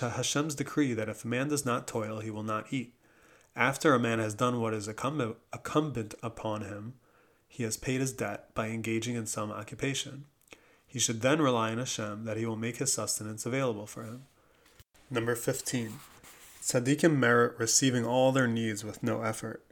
Hashem's 0.00 0.54
decree 0.54 0.94
that 0.94 1.08
if 1.08 1.24
a 1.24 1.28
man 1.28 1.48
does 1.48 1.66
not 1.66 1.86
toil, 1.86 2.20
he 2.20 2.30
will 2.30 2.42
not 2.42 2.72
eat. 2.72 2.94
After 3.54 3.92
a 3.92 3.98
man 3.98 4.18
has 4.18 4.34
done 4.34 4.60
what 4.60 4.72
is 4.72 4.88
incumbent 4.88 6.14
upon 6.22 6.62
him, 6.62 6.94
he 7.48 7.64
has 7.64 7.76
paid 7.76 8.00
his 8.00 8.12
debt 8.12 8.54
by 8.54 8.68
engaging 8.68 9.14
in 9.16 9.26
some 9.26 9.50
occupation. 9.50 10.24
He 10.86 10.98
should 10.98 11.20
then 11.20 11.42
rely 11.42 11.72
on 11.72 11.78
Hashem 11.78 12.24
that 12.24 12.36
he 12.36 12.46
will 12.46 12.56
make 12.56 12.76
his 12.78 12.92
sustenance 12.92 13.44
available 13.44 13.86
for 13.86 14.04
him. 14.04 14.22
Number 15.10 15.34
15. 15.34 15.94
Tzaddikim 16.62 17.16
merit 17.16 17.58
receiving 17.58 18.06
all 18.06 18.32
their 18.32 18.46
needs 18.46 18.84
with 18.84 19.02
no 19.02 19.22
effort. 19.22 19.64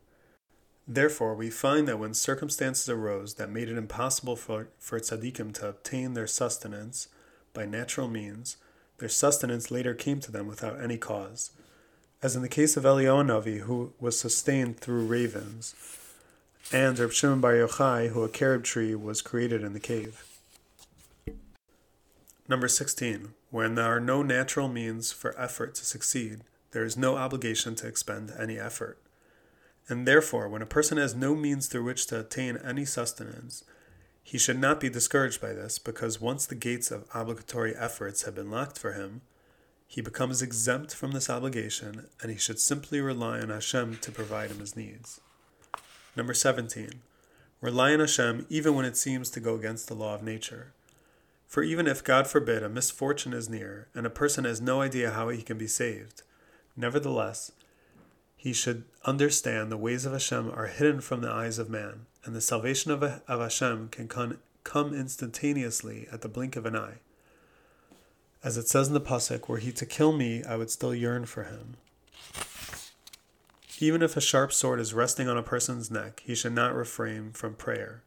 Therefore, 0.88 1.34
we 1.34 1.50
find 1.50 1.88
that 1.88 1.98
when 1.98 2.14
circumstances 2.14 2.88
arose 2.88 3.34
that 3.34 3.50
made 3.50 3.68
it 3.68 3.78
impossible 3.78 4.36
for, 4.36 4.68
for 4.78 5.00
tzaddikim 5.00 5.52
to 5.54 5.68
obtain 5.68 6.14
their 6.14 6.26
sustenance 6.26 7.08
by 7.52 7.66
natural 7.66 8.08
means, 8.08 8.56
their 8.98 9.08
sustenance 9.08 9.70
later 9.70 9.94
came 9.94 10.20
to 10.20 10.32
them 10.32 10.46
without 10.46 10.80
any 10.80 10.96
cause, 10.96 11.50
as 12.22 12.34
in 12.34 12.42
the 12.42 12.48
case 12.48 12.76
of 12.76 12.84
Eliyahu 12.84 13.26
Navi, 13.26 13.60
who 13.60 13.92
was 14.00 14.18
sustained 14.18 14.78
through 14.78 15.06
ravens, 15.06 15.74
and 16.72 16.98
Reb 16.98 17.12
Shimon 17.12 17.40
Bar 17.40 17.52
Yochai, 17.52 18.08
who 18.08 18.24
a 18.24 18.28
carob 18.28 18.64
tree 18.64 18.94
was 18.94 19.22
created 19.22 19.62
in 19.62 19.72
the 19.72 19.80
cave. 19.80 20.24
Number 22.48 22.68
16. 22.68 23.34
When 23.50 23.74
there 23.74 23.84
are 23.84 24.00
no 24.00 24.22
natural 24.22 24.68
means 24.68 25.12
for 25.12 25.38
effort 25.38 25.74
to 25.76 25.84
succeed, 25.84 26.40
there 26.72 26.84
is 26.84 26.96
no 26.96 27.16
obligation 27.16 27.74
to 27.76 27.86
expend 27.86 28.32
any 28.38 28.58
effort. 28.58 28.98
And 29.88 30.06
therefore, 30.06 30.48
when 30.48 30.62
a 30.62 30.66
person 30.66 30.98
has 30.98 31.14
no 31.14 31.34
means 31.34 31.68
through 31.68 31.84
which 31.84 32.06
to 32.08 32.20
attain 32.20 32.56
any 32.56 32.84
sustenance, 32.84 33.62
he 34.26 34.38
should 34.38 34.58
not 34.58 34.80
be 34.80 34.90
discouraged 34.90 35.40
by 35.40 35.52
this, 35.52 35.78
because 35.78 36.20
once 36.20 36.46
the 36.46 36.56
gates 36.56 36.90
of 36.90 37.04
obligatory 37.14 37.76
efforts 37.76 38.24
have 38.24 38.34
been 38.34 38.50
locked 38.50 38.76
for 38.76 38.94
him, 38.94 39.20
he 39.86 40.00
becomes 40.00 40.42
exempt 40.42 40.92
from 40.92 41.12
this 41.12 41.30
obligation, 41.30 42.08
and 42.20 42.32
he 42.32 42.36
should 42.36 42.58
simply 42.58 43.00
rely 43.00 43.38
on 43.38 43.50
Hashem 43.50 43.98
to 43.98 44.10
provide 44.10 44.50
him 44.50 44.58
his 44.58 44.74
needs. 44.74 45.20
Number 46.16 46.34
17. 46.34 47.02
Rely 47.60 47.92
on 47.92 48.00
Hashem 48.00 48.46
even 48.48 48.74
when 48.74 48.84
it 48.84 48.96
seems 48.96 49.30
to 49.30 49.38
go 49.38 49.54
against 49.54 49.86
the 49.86 49.94
law 49.94 50.16
of 50.16 50.24
nature. 50.24 50.72
For 51.46 51.62
even 51.62 51.86
if, 51.86 52.02
God 52.02 52.26
forbid, 52.26 52.64
a 52.64 52.68
misfortune 52.68 53.32
is 53.32 53.48
near, 53.48 53.86
and 53.94 54.04
a 54.04 54.10
person 54.10 54.44
has 54.44 54.60
no 54.60 54.80
idea 54.80 55.12
how 55.12 55.28
he 55.28 55.40
can 55.40 55.56
be 55.56 55.68
saved, 55.68 56.22
nevertheless, 56.76 57.52
he 58.36 58.52
should 58.52 58.86
understand 59.04 59.70
the 59.70 59.76
ways 59.76 60.04
of 60.04 60.12
Hashem 60.12 60.50
are 60.50 60.66
hidden 60.66 61.00
from 61.00 61.20
the 61.20 61.30
eyes 61.30 61.60
of 61.60 61.70
man, 61.70 62.06
and 62.26 62.34
the 62.34 62.40
salvation 62.40 62.90
of, 62.90 63.02
of 63.02 63.40
Hashem 63.40 63.88
can 63.88 64.08
come, 64.08 64.38
come 64.64 64.92
instantaneously 64.92 66.08
at 66.12 66.20
the 66.20 66.28
blink 66.28 66.56
of 66.56 66.66
an 66.66 66.76
eye. 66.76 66.98
As 68.42 68.56
it 68.56 68.68
says 68.68 68.88
in 68.88 68.94
the 68.94 69.00
Pasuk, 69.00 69.48
were 69.48 69.58
he 69.58 69.72
to 69.72 69.86
kill 69.86 70.12
me, 70.12 70.44
I 70.44 70.56
would 70.56 70.70
still 70.70 70.94
yearn 70.94 71.24
for 71.24 71.44
him. 71.44 71.76
Even 73.78 74.02
if 74.02 74.16
a 74.16 74.20
sharp 74.20 74.52
sword 74.52 74.80
is 74.80 74.94
resting 74.94 75.28
on 75.28 75.36
a 75.36 75.42
person's 75.42 75.90
neck, 75.90 76.22
he 76.24 76.34
should 76.34 76.54
not 76.54 76.74
refrain 76.74 77.32
from 77.32 77.54
prayer. 77.54 78.02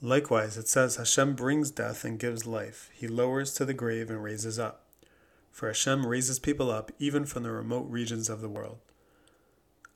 Likewise, 0.00 0.56
it 0.56 0.68
says, 0.68 0.96
Hashem 0.96 1.34
brings 1.34 1.70
death 1.70 2.04
and 2.04 2.18
gives 2.18 2.46
life. 2.46 2.90
He 2.94 3.06
lowers 3.06 3.52
to 3.54 3.66
the 3.66 3.74
grave 3.74 4.08
and 4.08 4.22
raises 4.22 4.58
up. 4.58 4.86
For 5.52 5.66
Hashem 5.66 6.06
raises 6.06 6.38
people 6.38 6.70
up 6.70 6.90
even 6.98 7.26
from 7.26 7.42
the 7.42 7.50
remote 7.50 7.86
regions 7.90 8.30
of 8.30 8.40
the 8.40 8.48
world. 8.48 8.78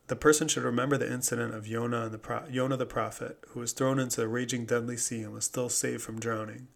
The 0.07 0.17
person 0.17 0.49
should 0.49 0.65
remember 0.65 0.99
the 0.99 1.11
incident 1.11 1.55
of 1.55 1.67
Yonah, 1.67 2.05
and 2.05 2.13
the 2.13 2.19
pro- 2.19 2.47
Yonah 2.51 2.77
the 2.77 2.85
prophet, 2.85 3.39
who 3.49 3.61
was 3.61 3.73
thrown 3.73 3.99
into 3.99 4.21
the 4.21 4.29
raging 4.29 4.67
deadly 4.67 4.99
sea 4.99 5.23
and 5.23 5.33
was 5.33 5.47
still 5.47 5.71
saved 5.71 6.03
from 6.03 6.21
drowning. 6.21 6.69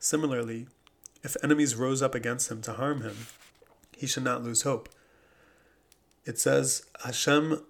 Similarly, 0.00 0.66
if 1.22 1.36
enemies 1.44 1.76
rose 1.76 2.02
up 2.02 2.14
against 2.14 2.50
him 2.50 2.60
to 2.62 2.72
harm 2.72 3.02
him, 3.02 3.26
he 3.96 4.08
should 4.08 4.24
not 4.24 4.42
lose 4.42 4.62
hope. 4.62 4.88
It 6.24 6.40
says, 6.40 6.86
Hashem 7.04 7.62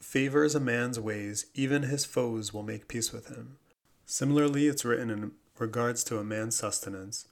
favors 0.00 0.54
a 0.54 0.60
man's 0.60 1.00
ways, 1.00 1.46
even 1.54 1.82
his 1.82 2.04
foes 2.04 2.54
will 2.54 2.62
make 2.62 2.86
peace 2.86 3.12
with 3.12 3.26
him. 3.26 3.56
Similarly, 4.04 4.68
it's 4.68 4.84
written 4.84 5.10
in 5.10 5.32
regards 5.58 6.04
to 6.04 6.18
a 6.18 6.24
man's 6.24 6.54
sustenance 6.54 7.26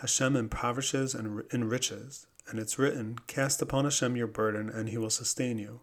Hashem 0.00 0.36
impoverishes 0.36 1.14
and 1.14 1.44
enriches, 1.52 2.26
and 2.48 2.58
it's 2.58 2.78
written, 2.78 3.18
Cast 3.26 3.62
upon 3.62 3.84
Hashem 3.84 4.14
your 4.16 4.26
burden, 4.26 4.68
and 4.68 4.90
he 4.90 4.98
will 4.98 5.10
sustain 5.10 5.58
you. 5.58 5.80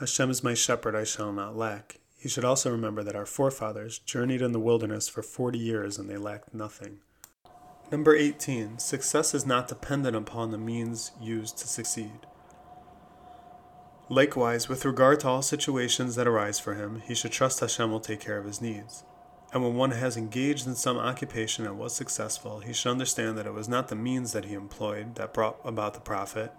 Hashem 0.00 0.30
is 0.30 0.44
my 0.44 0.54
shepherd, 0.54 0.94
I 0.94 1.02
shall 1.02 1.32
not 1.32 1.56
lack. 1.56 1.98
You 2.20 2.30
should 2.30 2.44
also 2.44 2.70
remember 2.70 3.02
that 3.02 3.16
our 3.16 3.26
forefathers 3.26 3.98
journeyed 3.98 4.42
in 4.42 4.52
the 4.52 4.60
wilderness 4.60 5.08
for 5.08 5.22
40 5.22 5.58
years 5.58 5.98
and 5.98 6.08
they 6.08 6.16
lacked 6.16 6.54
nothing. 6.54 6.98
Number 7.90 8.14
18. 8.14 8.78
Success 8.78 9.34
is 9.34 9.44
not 9.44 9.66
dependent 9.66 10.14
upon 10.14 10.52
the 10.52 10.58
means 10.58 11.10
used 11.20 11.58
to 11.58 11.66
succeed. 11.66 12.26
Likewise, 14.08 14.68
with 14.68 14.84
regard 14.84 15.20
to 15.20 15.28
all 15.28 15.42
situations 15.42 16.14
that 16.14 16.28
arise 16.28 16.60
for 16.60 16.74
him, 16.74 17.02
he 17.04 17.14
should 17.14 17.32
trust 17.32 17.58
Hashem 17.58 17.90
will 17.90 17.98
take 17.98 18.20
care 18.20 18.38
of 18.38 18.46
his 18.46 18.60
needs. 18.60 19.02
And 19.52 19.64
when 19.64 19.74
one 19.74 19.90
has 19.90 20.16
engaged 20.16 20.66
in 20.66 20.76
some 20.76 20.96
occupation 20.96 21.66
and 21.66 21.76
was 21.76 21.94
successful, 21.94 22.60
he 22.60 22.72
should 22.72 22.90
understand 22.90 23.36
that 23.36 23.46
it 23.46 23.54
was 23.54 23.68
not 23.68 23.88
the 23.88 23.96
means 23.96 24.32
that 24.32 24.44
he 24.44 24.54
employed 24.54 25.16
that 25.16 25.34
brought 25.34 25.58
about 25.64 25.94
the 25.94 26.00
profit. 26.00 26.52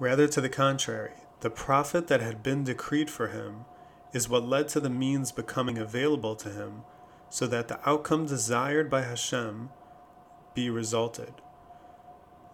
Rather, 0.00 0.26
to 0.26 0.40
the 0.40 0.48
contrary, 0.48 1.12
the 1.44 1.50
profit 1.50 2.06
that 2.06 2.22
had 2.22 2.42
been 2.42 2.64
decreed 2.64 3.10
for 3.10 3.28
him 3.28 3.66
is 4.14 4.30
what 4.30 4.48
led 4.48 4.66
to 4.66 4.80
the 4.80 4.88
means 4.88 5.30
becoming 5.30 5.76
available 5.76 6.34
to 6.34 6.48
him, 6.48 6.84
so 7.28 7.46
that 7.46 7.68
the 7.68 7.78
outcome 7.86 8.24
desired 8.24 8.88
by 8.88 9.02
Hashem 9.02 9.68
be 10.54 10.70
resulted. 10.70 11.34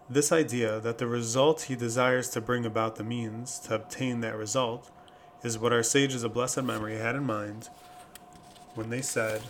This 0.09 0.33
idea 0.33 0.81
that 0.81 0.99
the 0.99 1.07
result 1.07 1.63
he 1.63 1.77
desires 1.77 2.29
to 2.31 2.41
bring 2.41 2.67
about 2.67 2.97
the 2.97 3.05
means 3.05 3.61
to 3.61 3.77
obtain 3.77 4.23
that 4.23 4.35
result 4.35 4.91
is 5.45 5.57
what 5.57 5.73
our 5.73 5.85
sages 5.85 6.25
of 6.25 6.35
blessed 6.35 6.65
memory 6.65 6.97
had 6.97 7.15
in 7.15 7.23
mind 7.23 7.69
when 8.75 8.91
they 8.91 9.03
said 9.03 9.41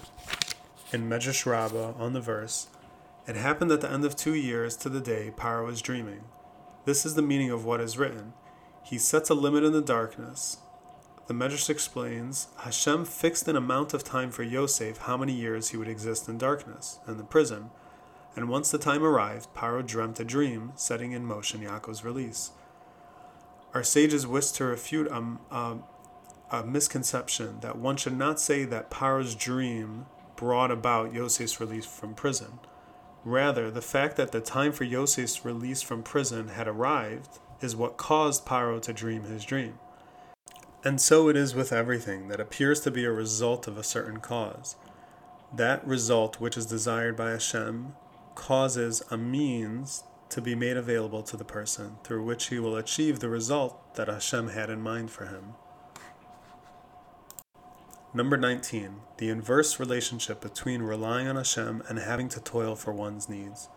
in 0.93 1.09
Medrash 1.09 1.47
Rabbah 1.47 1.95
on 1.99 2.13
the 2.13 2.21
verse, 2.21 2.69
It 3.27 3.37
happened 3.37 3.73
at 3.73 3.81
the 3.81 3.91
end 3.91 4.05
of 4.05 4.17
two 4.17 4.35
years 4.35 4.77
to 4.77 4.91
the 4.91 5.01
day 5.01 5.33
Paro 5.35 5.65
was 5.65 5.81
dreaming. 5.81 6.25
This 6.85 7.07
is 7.07 7.15
the 7.15 7.23
meaning 7.23 7.51
of 7.51 7.65
what 7.65 7.81
is 7.81 7.97
written. 7.97 8.35
He 8.83 8.99
sets 8.99 9.31
a 9.31 9.35
limit 9.35 9.65
in 9.65 9.73
the 9.73 9.81
darkness. 9.81 10.59
The 11.27 11.35
Medrash 11.35 11.71
explains 11.71 12.49
Hashem 12.59 13.05
fixed 13.05 13.47
an 13.47 13.57
amount 13.57 13.95
of 13.95 14.03
time 14.03 14.31
for 14.31 14.43
Yosef 14.43 14.99
how 14.99 15.17
many 15.17 15.33
years 15.33 15.69
he 15.69 15.77
would 15.77 15.87
exist 15.87 16.29
in 16.29 16.39
darkness, 16.39 16.99
in 17.07 17.19
the 17.19 17.25
prison, 17.25 17.71
and 18.35 18.49
once 18.49 18.71
the 18.71 18.79
time 18.79 19.05
arrived, 19.05 19.53
Paro 19.55 19.85
dreamt 19.87 20.21
a 20.21 20.25
dream, 20.25 20.73
setting 20.77 21.13
in 21.13 21.25
motion 21.25 21.61
Yaakov's 21.61 22.05
release. 22.05 22.53
Our 23.75 23.83
sages 23.83 24.27
wish 24.27 24.51
to 24.53 24.65
refute 24.65 25.09
a, 25.09 25.39
a, 25.51 25.79
a 26.51 26.67
misconception 26.67 27.61
that 27.61 27.79
one 27.79 27.97
should 27.97 28.17
not 28.17 28.41
say 28.41 28.65
that 28.65 28.91
Paro's 28.91 29.35
dream 29.35 30.07
brought 30.37 30.71
about 30.71 31.13
Yosef's 31.13 31.61
release 31.61 31.87
from 31.87 32.15
prison. 32.15 32.59
Rather, 33.25 33.71
the 33.71 33.83
fact 33.83 34.17
that 34.17 34.33
the 34.33 34.41
time 34.41 34.73
for 34.73 34.85
Yosef's 34.85 35.45
release 35.45 35.83
from 35.83 36.03
prison 36.03 36.49
had 36.49 36.67
arrived 36.67 37.39
is 37.61 37.77
what 37.77 37.97
caused 37.97 38.47
Paro 38.47 38.81
to 38.83 38.93
dream 38.93 39.25
his 39.25 39.45
dream. 39.45 39.79
And 40.83 41.01
so 41.01 41.29
it 41.29 41.37
is 41.37 41.55
with 41.55 41.73
everything 41.73 42.29
that 42.29 42.41
appears 42.41 42.81
to 42.81 42.91
be 42.91 43.05
a 43.05 43.13
result 43.13 43.69
of 43.69 43.77
a 43.77 43.85
certain 43.85 44.19
cause. 44.21 44.77
That 45.55 45.87
result 45.87 46.41
which 46.41 46.57
is 46.57 46.67
desired 46.67 47.17
by 47.17 47.31
Hashem 47.31 47.95
causes 48.35 49.03
a 49.11 49.19
means 49.19 50.05
to 50.31 50.41
be 50.41 50.55
made 50.55 50.77
available 50.77 51.23
to 51.25 51.37
the 51.37 51.45
person 51.45 51.97
through 52.05 52.25
which 52.25 52.49
he 52.49 52.59
will 52.59 52.77
achieve 52.77 53.19
the 53.19 53.29
result 53.29 53.95
that 53.97 54.09
Hashem 54.09 54.51
had 54.51 54.71
in 54.71 54.81
mind 54.81 55.11
for 55.11 55.27
him. 55.27 55.55
Number 58.15 58.37
19. 58.37 58.97
The 59.19 59.29
inverse 59.29 59.79
relationship 59.79 60.41
between 60.41 60.83
relying 60.83 61.29
on 61.29 61.37
Hashem 61.37 61.83
and 61.89 61.99
having 61.99 62.29
to 62.31 62.41
toil 62.41 62.75
for 62.75 62.93
one's 62.93 63.29
needs. 63.29 63.69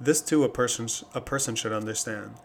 This 0.00 0.20
too 0.22 0.44
a 0.44 0.48
person, 0.48 0.88
a 1.14 1.20
person 1.20 1.54
should 1.54 1.72
understand 1.72 2.36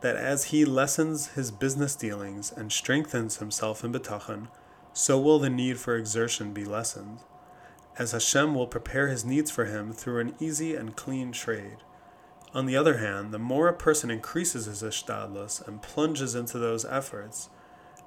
that 0.00 0.16
as 0.16 0.44
he 0.44 0.64
lessens 0.64 1.28
his 1.28 1.50
business 1.50 1.94
dealings 1.94 2.52
and 2.52 2.72
strengthens 2.72 3.36
himself 3.36 3.84
in 3.84 3.92
bitachon, 3.92 4.48
so 4.92 5.18
will 5.18 5.38
the 5.38 5.50
need 5.50 5.78
for 5.78 5.96
exertion 5.96 6.52
be 6.52 6.64
lessened, 6.64 7.20
as 7.98 8.12
Hashem 8.12 8.54
will 8.54 8.66
prepare 8.66 9.08
his 9.08 9.24
needs 9.24 9.50
for 9.50 9.66
him 9.66 9.92
through 9.92 10.20
an 10.20 10.34
easy 10.40 10.74
and 10.74 10.96
clean 10.96 11.32
trade. 11.32 11.78
On 12.52 12.66
the 12.66 12.76
other 12.76 12.96
hand, 12.96 13.32
the 13.32 13.38
more 13.38 13.68
a 13.68 13.74
person 13.74 14.10
increases 14.10 14.66
his 14.66 14.82
ishtadlus 14.82 15.66
and 15.66 15.82
plunges 15.82 16.34
into 16.34 16.58
those 16.58 16.84
efforts 16.84 17.48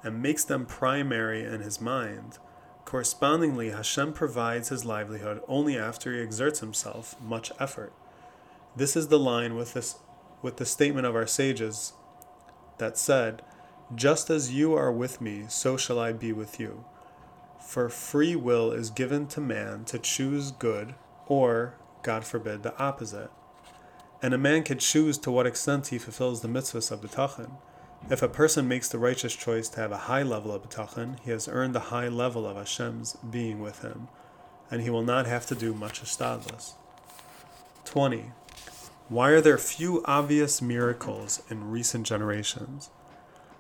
and 0.03 0.21
makes 0.21 0.43
them 0.43 0.65
primary 0.65 1.45
in 1.45 1.61
his 1.61 1.79
mind, 1.79 2.39
correspondingly 2.83 3.69
Hashem 3.69 4.13
provides 4.13 4.69
his 4.69 4.83
livelihood 4.83 5.41
only 5.47 5.77
after 5.77 6.13
he 6.13 6.21
exerts 6.21 6.59
himself 6.59 7.15
much 7.21 7.51
effort. 7.59 7.93
This 8.75 8.97
is 8.97 9.07
the 9.07 9.19
line 9.19 9.55
with 9.55 9.73
this 9.73 9.95
with 10.43 10.57
the 10.57 10.65
statement 10.65 11.07
of 11.07 11.15
our 11.15 11.25
sages 11.25 11.93
that 12.77 12.97
said, 12.97 13.41
Just 13.95 14.29
as 14.29 14.53
you 14.53 14.75
are 14.75 14.91
with 14.91 15.19
me, 15.19 15.45
so 15.47 15.77
shall 15.77 15.97
I 15.97 16.11
be 16.11 16.31
with 16.31 16.59
you. 16.59 16.85
For 17.65 17.89
free 17.89 18.35
will 18.35 18.71
is 18.71 18.91
given 18.91 19.25
to 19.27 19.41
man 19.41 19.85
to 19.85 19.97
choose 19.97 20.51
good 20.51 20.93
or, 21.25 21.75
God 22.03 22.25
forbid, 22.25 22.61
the 22.61 22.77
opposite. 22.77 23.31
And 24.21 24.33
a 24.33 24.37
man 24.37 24.63
can 24.63 24.77
choose 24.77 25.17
to 25.19 25.31
what 25.31 25.47
extent 25.47 25.87
he 25.87 25.97
fulfills 25.97 26.41
the 26.41 26.47
mitzvahs 26.47 26.91
of 26.91 27.01
bitachon. 27.01 27.57
If 28.09 28.21
a 28.21 28.27
person 28.27 28.67
makes 28.67 28.89
the 28.89 28.99
righteous 28.99 29.33
choice 29.33 29.69
to 29.69 29.79
have 29.79 29.93
a 29.93 29.97
high 30.09 30.23
level 30.23 30.51
of 30.51 30.63
bitachon, 30.63 31.19
he 31.21 31.31
has 31.31 31.47
earned 31.47 31.73
the 31.73 31.89
high 31.91 32.09
level 32.09 32.45
of 32.45 32.57
Hashem's 32.57 33.15
being 33.29 33.59
with 33.59 33.81
him, 33.81 34.09
and 34.69 34.81
he 34.81 34.89
will 34.89 35.03
not 35.03 35.25
have 35.25 35.45
to 35.47 35.55
do 35.55 35.73
much 35.73 36.03
ishtadlus. 36.03 36.73
20. 37.85 38.31
Why 39.09 39.31
are 39.31 39.41
there 39.41 39.57
few 39.57 40.01
obvious 40.05 40.61
miracles 40.61 41.43
in 41.49 41.69
recent 41.69 42.07
generations? 42.07 42.89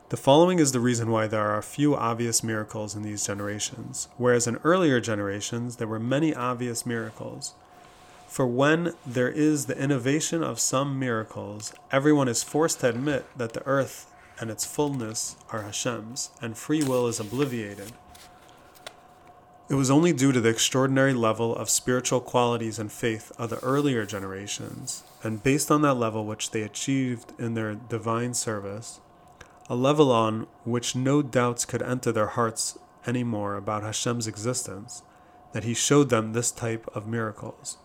The 0.07 0.15
following 0.15 0.57
is 0.57 0.71
the 0.71 0.79
reason 0.79 1.11
why 1.11 1.27
there 1.27 1.49
are 1.49 1.61
few 1.61 1.95
obvious 1.95 2.45
miracles 2.45 2.95
in 2.95 3.01
these 3.01 3.27
generations, 3.27 4.07
whereas 4.15 4.47
in 4.47 4.55
earlier 4.63 5.01
generations 5.01 5.75
there 5.75 5.87
were 5.87 5.99
many 5.99 6.33
obvious 6.33 6.85
miracles. 6.85 7.55
For 8.25 8.47
when 8.47 8.93
there 9.05 9.29
is 9.29 9.65
the 9.65 9.77
innovation 9.77 10.41
of 10.41 10.61
some 10.61 10.97
miracles, 10.97 11.73
everyone 11.91 12.29
is 12.29 12.41
forced 12.41 12.79
to 12.79 12.89
admit 12.89 13.25
that 13.35 13.51
the 13.51 13.67
earth 13.67 14.09
and 14.39 14.49
its 14.49 14.65
fullness 14.65 15.35
are 15.51 15.63
Hashem's, 15.63 16.31
and 16.41 16.57
free 16.57 16.83
will 16.83 17.05
is 17.07 17.19
obliviated. 17.19 17.91
It 19.69 19.75
was 19.75 19.89
only 19.89 20.11
due 20.11 20.33
to 20.33 20.41
the 20.41 20.49
extraordinary 20.49 21.13
level 21.13 21.55
of 21.55 21.69
spiritual 21.69 22.19
qualities 22.19 22.79
and 22.79 22.91
faith 22.91 23.31
of 23.37 23.49
the 23.49 23.59
earlier 23.59 24.05
generations, 24.05 25.03
and 25.23 25.41
based 25.41 25.71
on 25.71 25.81
that 25.83 25.93
level 25.93 26.25
which 26.25 26.51
they 26.51 26.63
achieved 26.63 27.31
in 27.39 27.53
their 27.53 27.73
divine 27.73 28.33
service, 28.33 28.99
a 29.69 29.75
level 29.75 30.11
on 30.11 30.47
which 30.65 30.97
no 30.97 31.21
doubts 31.21 31.63
could 31.63 31.81
enter 31.81 32.11
their 32.11 32.27
hearts 32.27 32.77
any 33.05 33.23
more 33.23 33.55
about 33.55 33.83
Hashem's 33.83 34.27
existence, 34.27 35.01
that 35.53 35.63
He 35.63 35.73
showed 35.73 36.09
them 36.09 36.33
this 36.33 36.51
type 36.51 36.85
of 36.93 37.07
miracles. 37.07 37.77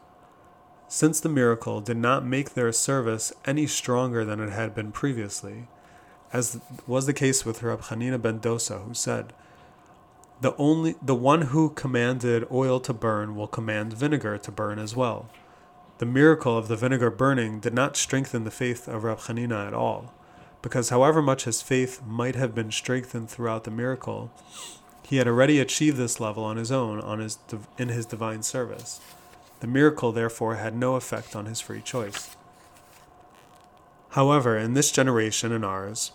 Since 0.89 1.21
the 1.21 1.29
miracle 1.29 1.81
did 1.81 1.97
not 1.97 2.27
make 2.27 2.55
their 2.55 2.73
service 2.73 3.33
any 3.45 3.69
stronger 3.69 4.25
than 4.25 4.41
it 4.41 4.51
had 4.51 4.75
been 4.75 4.91
previously, 4.91 5.69
as 6.33 6.61
was 6.89 7.07
the 7.07 7.13
case 7.13 7.45
with 7.45 7.63
Rab 7.63 7.83
Hanina 7.83 8.21
ben 8.21 8.41
Dosa, 8.41 8.85
who 8.85 8.95
said, 8.95 9.33
the 10.41 10.55
only 10.57 10.95
the 11.03 11.15
one 11.15 11.43
who 11.43 11.71
commanded 11.71 12.47
oil 12.51 12.79
to 12.81 12.93
burn 12.93 13.35
will 13.35 13.49
command 13.49 13.93
vinegar 13.93 14.39
to 14.39 14.53
burn 14.53 14.79
as 14.79 14.95
well. 14.95 15.29
The 15.99 16.07
miracle 16.07 16.57
of 16.57 16.69
the 16.69 16.77
vinegar 16.77 17.11
burning 17.11 17.59
did 17.59 17.75
not 17.75 17.97
strengthen 17.97 18.45
the 18.45 18.51
faith 18.53 18.87
of 18.87 19.03
Rab 19.03 19.19
Hanina 19.19 19.67
at 19.67 19.75
all, 19.75 20.15
because 20.63 20.91
however 20.91 21.21
much 21.21 21.45
his 21.45 21.61
faith 21.61 22.03
might 22.07 22.37
have 22.37 22.55
been 22.55 22.71
strengthened 22.71 23.29
throughout 23.29 23.65
the 23.65 23.73
miracle, 23.73 24.31
he 25.03 25.17
had 25.17 25.27
already 25.27 25.59
achieved 25.59 25.97
this 25.97 26.21
level 26.21 26.45
on 26.45 26.57
his 26.57 26.71
own 26.71 27.01
on 27.01 27.19
his 27.19 27.39
in 27.77 27.89
his 27.89 28.07
divine 28.07 28.43
service. 28.43 29.01
The 29.61 29.67
miracle 29.67 30.13
therefore 30.13 30.55
had 30.55 30.77
no 30.77 30.95
effect 30.95 31.35
on 31.35 31.47
his 31.47 31.61
free 31.61 31.81
choice. 31.81 32.37
However, 34.11 34.57
in 34.57 34.75
this 34.75 34.93
generation 34.93 35.51
and 35.51 35.65
ours, 35.65 36.13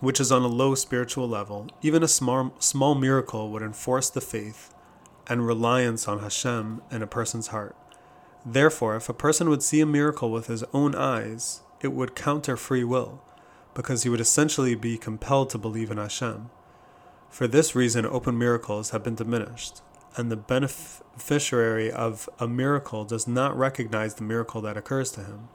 which 0.00 0.20
is 0.20 0.32
on 0.32 0.42
a 0.42 0.48
low 0.48 0.74
spiritual 0.74 1.28
level, 1.28 1.68
even 1.82 2.02
a 2.02 2.08
small, 2.08 2.54
small 2.58 2.94
miracle 2.94 3.50
would 3.50 3.62
enforce 3.62 4.10
the 4.10 4.20
faith 4.20 4.74
and 5.26 5.46
reliance 5.46 6.06
on 6.06 6.18
Hashem 6.18 6.82
in 6.90 7.02
a 7.02 7.06
person's 7.06 7.48
heart. 7.48 7.76
Therefore, 8.44 8.96
if 8.96 9.08
a 9.08 9.14
person 9.14 9.48
would 9.48 9.62
see 9.62 9.80
a 9.80 9.86
miracle 9.86 10.30
with 10.30 10.48
his 10.48 10.64
own 10.74 10.94
eyes, 10.94 11.62
it 11.80 11.92
would 11.92 12.14
counter 12.14 12.56
free 12.56 12.84
will, 12.84 13.22
because 13.72 14.02
he 14.02 14.08
would 14.08 14.20
essentially 14.20 14.74
be 14.74 14.98
compelled 14.98 15.50
to 15.50 15.58
believe 15.58 15.90
in 15.90 15.96
Hashem. 15.96 16.50
For 17.30 17.46
this 17.48 17.74
reason, 17.74 18.04
open 18.04 18.38
miracles 18.38 18.90
have 18.90 19.02
been 19.02 19.14
diminished, 19.14 19.80
and 20.16 20.30
the 20.30 20.36
beneficiary 20.36 21.90
of 21.90 22.28
a 22.38 22.46
miracle 22.46 23.04
does 23.04 23.26
not 23.26 23.56
recognize 23.56 24.14
the 24.14 24.22
miracle 24.22 24.60
that 24.60 24.76
occurs 24.76 25.10
to 25.12 25.24
him, 25.24 25.48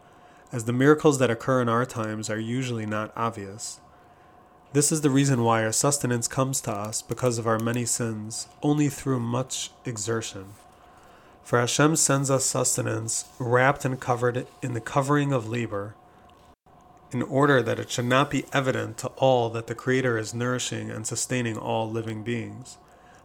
as 0.52 0.66
the 0.66 0.74
miracles 0.74 1.20
that 1.20 1.30
occur 1.30 1.62
in 1.62 1.70
our 1.70 1.86
times 1.86 2.30
are 2.30 2.40
usually 2.40 2.86
not 2.86 3.14
obvious. 3.16 3.80
This 4.72 4.92
is 4.92 5.02
the 5.02 5.10
reason 5.10 5.44
why 5.44 5.64
our 5.64 5.72
sustenance 5.72 6.28
comes 6.28 6.62
to 6.62 6.72
us 6.72 7.02
because 7.02 7.40
of 7.40 7.48
our 7.48 7.58
many 7.58 7.86
sins, 7.86 8.48
only 8.62 8.88
through 8.88 9.20
much 9.20 9.72
exertion. 9.84 10.46
For 11.44 11.60
Hashem 11.60 11.96
sends 11.96 12.30
us 12.30 12.46
sustenance 12.46 13.26
wrapped 13.40 13.84
and 13.84 14.00
covered 14.00 14.46
in 14.62 14.76
the 14.76 14.80
covering 14.80 15.34
of 15.34 15.50
labor, 15.50 15.96
in 17.12 17.24
order 17.24 17.64
that 17.64 17.80
it 17.80 17.90
should 17.90 18.06
not 18.06 18.30
be 18.30 18.46
evident 18.54 19.00
to 19.00 19.08
all 19.18 19.50
that 19.50 19.66
the 19.66 19.74
Creator 19.74 20.20
is 20.20 20.36
nourishing 20.36 20.92
and 20.92 21.08
sustaining 21.08 21.58
all 21.58 21.90
living 21.90 22.22
beings. 22.22 22.78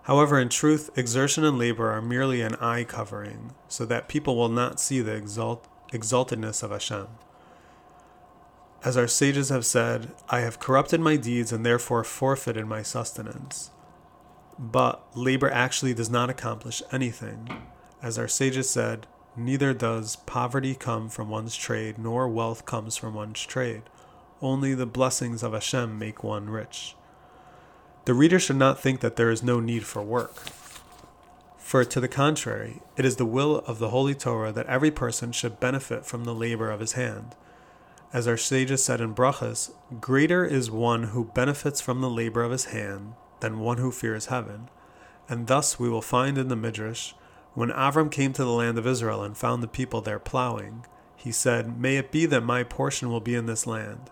However, 0.04 0.38
in 0.38 0.48
truth, 0.48 0.88
exertion 0.96 1.44
and 1.44 1.58
labor 1.58 1.90
are 1.90 2.00
merely 2.00 2.40
an 2.40 2.54
eye 2.54 2.84
covering, 2.84 3.52
so 3.68 3.84
that 3.84 4.08
people 4.08 4.34
will 4.34 4.48
not 4.48 4.80
see 4.80 5.02
the 5.02 5.14
exalt- 5.14 5.68
exaltedness 5.92 6.62
of 6.62 6.70
Hashem. 6.70 7.08
As 8.84 8.98
our 8.98 9.08
sages 9.08 9.48
have 9.48 9.64
said, 9.64 10.12
I 10.28 10.40
have 10.40 10.60
corrupted 10.60 11.00
my 11.00 11.16
deeds 11.16 11.52
and 11.52 11.64
therefore 11.64 12.04
forfeited 12.04 12.66
my 12.66 12.82
sustenance. 12.82 13.70
But 14.58 15.02
labor 15.16 15.50
actually 15.50 15.94
does 15.94 16.10
not 16.10 16.28
accomplish 16.28 16.82
anything. 16.92 17.48
As 18.02 18.18
our 18.18 18.28
sages 18.28 18.68
said, 18.68 19.06
neither 19.36 19.72
does 19.72 20.16
poverty 20.16 20.74
come 20.74 21.08
from 21.08 21.30
one's 21.30 21.56
trade, 21.56 21.96
nor 21.96 22.28
wealth 22.28 22.66
comes 22.66 22.94
from 22.98 23.14
one's 23.14 23.40
trade. 23.40 23.84
Only 24.42 24.74
the 24.74 24.84
blessings 24.84 25.42
of 25.42 25.54
Hashem 25.54 25.98
make 25.98 26.22
one 26.22 26.50
rich. 26.50 26.94
The 28.04 28.12
reader 28.12 28.38
should 28.38 28.56
not 28.56 28.78
think 28.78 29.00
that 29.00 29.16
there 29.16 29.30
is 29.30 29.42
no 29.42 29.60
need 29.60 29.86
for 29.86 30.02
work. 30.02 30.50
For 31.56 31.86
to 31.86 32.00
the 32.00 32.08
contrary, 32.08 32.82
it 32.98 33.06
is 33.06 33.16
the 33.16 33.24
will 33.24 33.60
of 33.66 33.78
the 33.78 33.88
Holy 33.88 34.14
Torah 34.14 34.52
that 34.52 34.66
every 34.66 34.90
person 34.90 35.32
should 35.32 35.58
benefit 35.58 36.04
from 36.04 36.24
the 36.24 36.34
labor 36.34 36.70
of 36.70 36.80
his 36.80 36.92
hand. 36.92 37.34
As 38.14 38.28
our 38.28 38.36
sages 38.36 38.84
said 38.84 39.00
in 39.00 39.12
Brachas, 39.12 39.72
greater 40.00 40.44
is 40.44 40.70
one 40.70 41.02
who 41.02 41.24
benefits 41.24 41.80
from 41.80 42.00
the 42.00 42.08
labor 42.08 42.44
of 42.44 42.52
his 42.52 42.66
hand 42.66 43.14
than 43.40 43.58
one 43.58 43.78
who 43.78 43.90
fears 43.90 44.26
heaven. 44.26 44.68
And 45.28 45.48
thus 45.48 45.80
we 45.80 45.88
will 45.88 46.00
find 46.00 46.38
in 46.38 46.46
the 46.46 46.54
Midrash, 46.54 47.14
when 47.54 47.70
Avram 47.70 48.12
came 48.12 48.32
to 48.34 48.44
the 48.44 48.52
land 48.52 48.78
of 48.78 48.86
Israel 48.86 49.24
and 49.24 49.36
found 49.36 49.64
the 49.64 49.68
people 49.68 50.00
there 50.00 50.20
plowing, 50.20 50.86
he 51.16 51.32
said, 51.32 51.76
May 51.76 51.96
it 51.96 52.12
be 52.12 52.24
that 52.26 52.42
my 52.42 52.62
portion 52.62 53.10
will 53.10 53.18
be 53.18 53.34
in 53.34 53.46
this 53.46 53.66
land. 53.66 54.10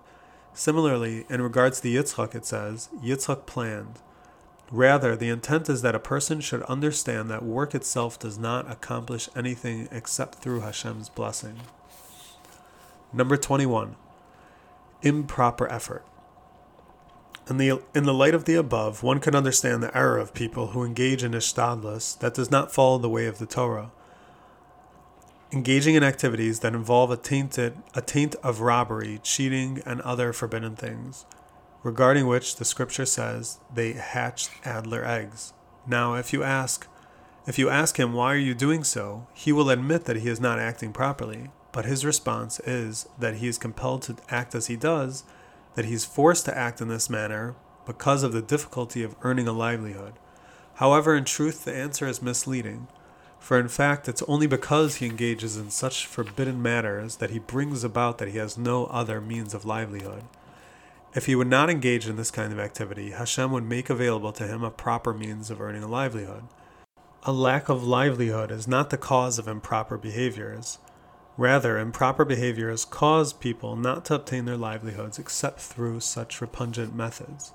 Similarly, 0.52 1.24
in 1.30 1.40
regards 1.40 1.80
to 1.82 1.88
Yitzchak, 1.88 2.34
it 2.34 2.44
says, 2.44 2.88
Yitzchak 3.00 3.46
planned. 3.46 4.00
Rather, 4.72 5.14
the 5.14 5.28
intent 5.28 5.68
is 5.68 5.82
that 5.82 5.94
a 5.94 6.00
person 6.00 6.40
should 6.40 6.62
understand 6.62 7.30
that 7.30 7.44
work 7.44 7.72
itself 7.72 8.18
does 8.18 8.36
not 8.36 8.68
accomplish 8.68 9.28
anything 9.36 9.88
except 9.92 10.40
through 10.40 10.60
Hashem's 10.60 11.08
blessing. 11.08 11.60
Number 13.12 13.36
21. 13.36 13.96
Improper 15.02 15.70
effort. 15.70 16.04
In 17.48 17.58
the, 17.58 17.82
in 17.94 18.04
the 18.04 18.14
light 18.14 18.34
of 18.34 18.46
the 18.46 18.54
above, 18.54 19.02
one 19.02 19.18
can 19.18 19.34
understand 19.34 19.82
the 19.82 19.96
error 19.96 20.16
of 20.16 20.32
people 20.32 20.68
who 20.68 20.84
engage 20.84 21.22
in 21.22 21.32
ishtadlus 21.32 22.18
that 22.20 22.34
does 22.34 22.50
not 22.50 22.72
follow 22.72 22.98
the 22.98 23.10
way 23.10 23.26
of 23.26 23.38
the 23.38 23.46
Torah. 23.46 23.90
Engaging 25.50 25.94
in 25.94 26.02
activities 26.02 26.60
that 26.60 26.72
involve 26.74 27.10
a 27.10 27.16
tainted 27.16 27.76
a 27.94 28.00
taint 28.00 28.34
of 28.36 28.60
robbery, 28.60 29.20
cheating, 29.22 29.82
and 29.84 30.00
other 30.00 30.32
forbidden 30.32 30.76
things, 30.76 31.26
regarding 31.82 32.26
which 32.26 32.56
the 32.56 32.64
scripture 32.64 33.04
says 33.04 33.58
they 33.74 33.92
hatched 33.92 34.50
adder 34.64 35.04
eggs. 35.04 35.52
Now, 35.86 36.14
if 36.14 36.32
you 36.32 36.42
ask, 36.42 36.86
if 37.46 37.58
you 37.58 37.68
ask 37.68 37.98
him 37.98 38.14
why 38.14 38.32
are 38.32 38.38
you 38.38 38.54
doing 38.54 38.84
so, 38.84 39.26
he 39.34 39.52
will 39.52 39.68
admit 39.68 40.04
that 40.04 40.16
he 40.16 40.28
is 40.28 40.40
not 40.40 40.58
acting 40.58 40.92
properly, 40.94 41.50
but 41.72 41.86
his 41.86 42.04
response 42.04 42.60
is 42.60 43.08
that 43.18 43.36
he 43.36 43.48
is 43.48 43.58
compelled 43.58 44.02
to 44.02 44.16
act 44.28 44.54
as 44.54 44.66
he 44.66 44.76
does, 44.76 45.24
that 45.74 45.86
he 45.86 45.94
is 45.94 46.04
forced 46.04 46.44
to 46.44 46.56
act 46.56 46.80
in 46.80 46.88
this 46.88 47.08
manner 47.08 47.54
because 47.86 48.22
of 48.22 48.32
the 48.32 48.42
difficulty 48.42 49.02
of 49.02 49.16
earning 49.22 49.48
a 49.48 49.52
livelihood. 49.52 50.12
However, 50.74 51.16
in 51.16 51.24
truth, 51.24 51.64
the 51.64 51.74
answer 51.74 52.06
is 52.06 52.22
misleading, 52.22 52.88
for 53.38 53.58
in 53.58 53.68
fact, 53.68 54.08
it's 54.08 54.22
only 54.28 54.46
because 54.46 54.96
he 54.96 55.06
engages 55.06 55.56
in 55.56 55.70
such 55.70 56.06
forbidden 56.06 56.62
matters 56.62 57.16
that 57.16 57.30
he 57.30 57.38
brings 57.38 57.82
about 57.82 58.18
that 58.18 58.28
he 58.28 58.38
has 58.38 58.56
no 58.56 58.86
other 58.86 59.20
means 59.20 59.52
of 59.54 59.64
livelihood. 59.64 60.22
If 61.14 61.26
he 61.26 61.34
would 61.34 61.48
not 61.48 61.68
engage 61.68 62.06
in 62.06 62.16
this 62.16 62.30
kind 62.30 62.52
of 62.52 62.60
activity, 62.60 63.10
Hashem 63.10 63.50
would 63.50 63.64
make 63.64 63.90
available 63.90 64.32
to 64.32 64.46
him 64.46 64.62
a 64.62 64.70
proper 64.70 65.12
means 65.12 65.50
of 65.50 65.60
earning 65.60 65.82
a 65.82 65.88
livelihood. 65.88 66.44
A 67.24 67.32
lack 67.32 67.68
of 67.68 67.84
livelihood 67.84 68.50
is 68.50 68.68
not 68.68 68.90
the 68.90 68.96
cause 68.96 69.38
of 69.38 69.48
improper 69.48 69.98
behaviors 69.98 70.78
Rather, 71.36 71.78
improper 71.78 72.24
behavior 72.24 72.70
has 72.70 72.84
caused 72.84 73.40
people 73.40 73.74
not 73.74 74.04
to 74.04 74.14
obtain 74.14 74.44
their 74.44 74.56
livelihoods 74.56 75.18
except 75.18 75.60
through 75.60 76.00
such 76.00 76.40
repugnant 76.40 76.94
methods. 76.94 77.52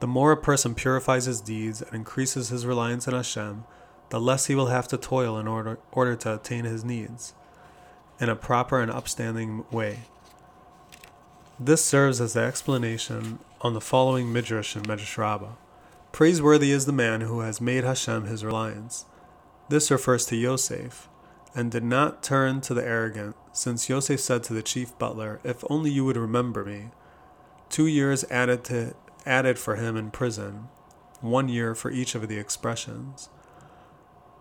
The 0.00 0.06
more 0.06 0.32
a 0.32 0.36
person 0.36 0.74
purifies 0.74 1.26
his 1.26 1.40
deeds 1.40 1.82
and 1.82 1.94
increases 1.94 2.48
his 2.48 2.66
reliance 2.66 3.06
on 3.06 3.14
Hashem, 3.14 3.64
the 4.08 4.20
less 4.20 4.46
he 4.46 4.54
will 4.54 4.66
have 4.66 4.88
to 4.88 4.96
toil 4.96 5.38
in 5.38 5.46
order, 5.46 5.78
order 5.92 6.16
to 6.16 6.34
attain 6.34 6.64
his 6.64 6.84
needs 6.84 7.34
in 8.20 8.28
a 8.28 8.36
proper 8.36 8.80
and 8.80 8.90
upstanding 8.90 9.64
way. 9.70 10.00
This 11.58 11.84
serves 11.84 12.20
as 12.20 12.34
the 12.34 12.40
explanation 12.40 13.38
on 13.60 13.74
the 13.74 13.80
following 13.80 14.32
midrash 14.32 14.76
in 14.76 14.82
Medrash 14.82 15.16
Rabbah. 15.16 15.52
Praiseworthy 16.12 16.70
is 16.70 16.86
the 16.86 16.92
man 16.92 17.22
who 17.22 17.40
has 17.40 17.60
made 17.60 17.84
Hashem 17.84 18.24
his 18.24 18.44
reliance. 18.44 19.06
This 19.68 19.90
refers 19.90 20.24
to 20.26 20.36
Yosef, 20.36 21.08
and 21.56 21.72
did 21.72 21.82
not 21.82 22.22
turn 22.22 22.60
to 22.60 22.74
the 22.74 22.86
arrogant, 22.86 23.34
since 23.50 23.88
Yosef 23.88 24.20
said 24.20 24.44
to 24.44 24.52
the 24.52 24.62
chief 24.62 24.96
butler, 24.98 25.40
If 25.42 25.64
only 25.70 25.90
you 25.90 26.04
would 26.04 26.18
remember 26.18 26.64
me. 26.64 26.90
Two 27.70 27.86
years 27.86 28.24
added 28.30 28.62
to 28.64 28.94
added 29.24 29.58
for 29.58 29.74
him 29.74 29.96
in 29.96 30.10
prison, 30.10 30.68
one 31.20 31.48
year 31.48 31.74
for 31.74 31.90
each 31.90 32.14
of 32.14 32.28
the 32.28 32.38
expressions. 32.38 33.30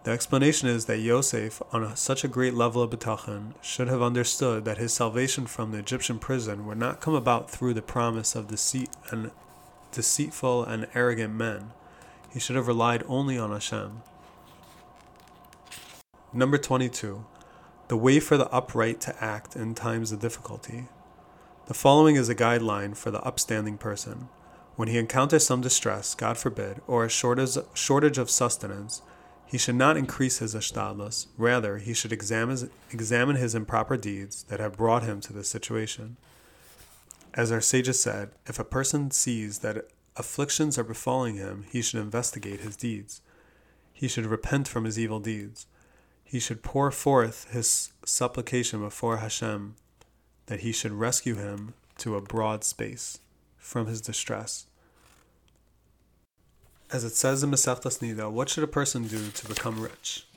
The 0.03 0.11
explanation 0.11 0.67
is 0.67 0.85
that 0.85 0.99
Yosef, 0.99 1.61
on 1.71 1.83
a, 1.83 1.95
such 1.95 2.23
a 2.23 2.27
great 2.27 2.53
level 2.53 2.83
of 2.83 2.91
bitachon, 2.91 3.53
should 3.63 3.87
have 3.87 4.03
understood 4.03 4.65
that 4.65 4.77
his 4.77 4.93
salvation 4.93 5.47
from 5.47 5.71
the 5.71 5.79
Egyptian 5.79 6.19
prison 6.19 6.67
would 6.67 6.77
not 6.77 7.01
come 7.01 7.15
about 7.15 7.49
through 7.49 7.73
the 7.73 7.81
promise 7.81 8.35
of 8.35 8.49
deceit 8.49 8.89
and 9.09 9.31
deceitful 9.91 10.65
and 10.65 10.85
arrogant 10.93 11.33
men. 11.33 11.71
He 12.31 12.39
should 12.39 12.57
have 12.57 12.67
relied 12.67 13.03
only 13.07 13.37
on 13.39 13.51
Hashem. 13.51 14.03
Number 16.37 16.57
22. 16.57 17.25
The 17.87 17.95
way 17.95 18.19
for 18.19 18.35
the 18.35 18.49
upright 18.49 18.99
to 18.99 19.23
act 19.23 19.55
in 19.55 19.73
times 19.73 20.11
of 20.11 20.19
difficulty. 20.19 20.89
The 21.67 21.73
following 21.73 22.17
is 22.17 22.27
a 22.27 22.35
guideline 22.35 22.97
for 22.97 23.09
the 23.09 23.21
upstanding 23.21 23.77
person. 23.77 24.27
When 24.75 24.89
he 24.89 24.97
encounters 24.97 25.45
some 25.45 25.61
distress, 25.61 26.13
God 26.13 26.37
forbid, 26.37 26.81
or 26.87 27.05
a 27.05 27.09
shortage 27.09 28.17
of 28.17 28.29
sustenance, 28.29 29.01
he 29.45 29.57
should 29.57 29.75
not 29.75 29.95
increase 29.95 30.39
his 30.39 30.53
ashtadlus. 30.53 31.27
Rather, 31.37 31.77
he 31.77 31.93
should 31.93 32.11
examine, 32.11 32.69
examine 32.91 33.37
his 33.37 33.55
improper 33.55 33.95
deeds 33.95 34.43
that 34.49 34.59
have 34.59 34.75
brought 34.75 35.03
him 35.03 35.21
to 35.21 35.31
this 35.31 35.47
situation. 35.47 36.17
As 37.33 37.49
our 37.49 37.61
sages 37.61 38.01
said, 38.01 38.31
if 38.45 38.59
a 38.59 38.65
person 38.65 39.09
sees 39.09 39.59
that 39.59 39.87
afflictions 40.17 40.77
are 40.77 40.83
befalling 40.83 41.37
him, 41.37 41.63
he 41.71 41.81
should 41.81 42.01
investigate 42.01 42.59
his 42.59 42.75
deeds. 42.75 43.21
He 43.93 44.09
should 44.09 44.25
repent 44.25 44.67
from 44.67 44.83
his 44.83 44.99
evil 44.99 45.21
deeds. 45.21 45.67
He 46.35 46.41
should 46.41 46.63
pour 46.63 46.91
forth 46.91 47.49
his 47.51 47.93
supplication 48.03 48.81
before 48.81 49.19
Hashem 49.19 49.77
that 50.47 50.59
he 50.59 50.73
should 50.73 50.91
rescue 50.91 51.35
him 51.35 51.75
to 51.99 52.17
a 52.17 52.21
broad 52.21 52.65
space 52.65 53.19
from 53.57 53.87
his 53.87 54.01
distress. 54.01 54.65
As 56.91 57.05
it 57.05 57.15
says 57.15 57.41
in 57.41 57.51
Masechtas 57.51 57.99
Nida, 57.99 58.29
what 58.29 58.49
should 58.49 58.65
a 58.65 58.67
person 58.67 59.07
do 59.07 59.29
to 59.29 59.47
become 59.47 59.79
rich? 59.79 60.27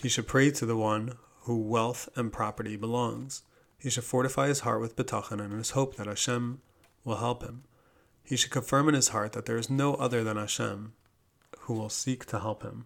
He 0.00 0.08
should 0.08 0.28
pray 0.28 0.52
to 0.52 0.64
the 0.64 0.76
one 0.76 1.14
who 1.40 1.60
wealth 1.60 2.08
and 2.14 2.32
property 2.32 2.76
belongs. 2.76 3.42
He 3.80 3.90
should 3.90 4.04
fortify 4.04 4.46
his 4.46 4.60
heart 4.60 4.80
with 4.80 4.94
bitachon 4.94 5.40
and 5.40 5.54
his 5.54 5.70
hope 5.70 5.96
that 5.96 6.06
Hashem 6.06 6.60
will 7.04 7.16
help 7.16 7.42
him. 7.42 7.64
He 8.22 8.36
should 8.36 8.52
confirm 8.52 8.88
in 8.88 8.94
his 8.94 9.08
heart 9.08 9.32
that 9.32 9.46
there 9.46 9.58
is 9.58 9.68
no 9.68 9.94
other 9.94 10.22
than 10.22 10.36
Hashem 10.36 10.92
who 11.62 11.74
will 11.74 11.88
seek 11.88 12.26
to 12.26 12.38
help 12.38 12.62
him. 12.62 12.84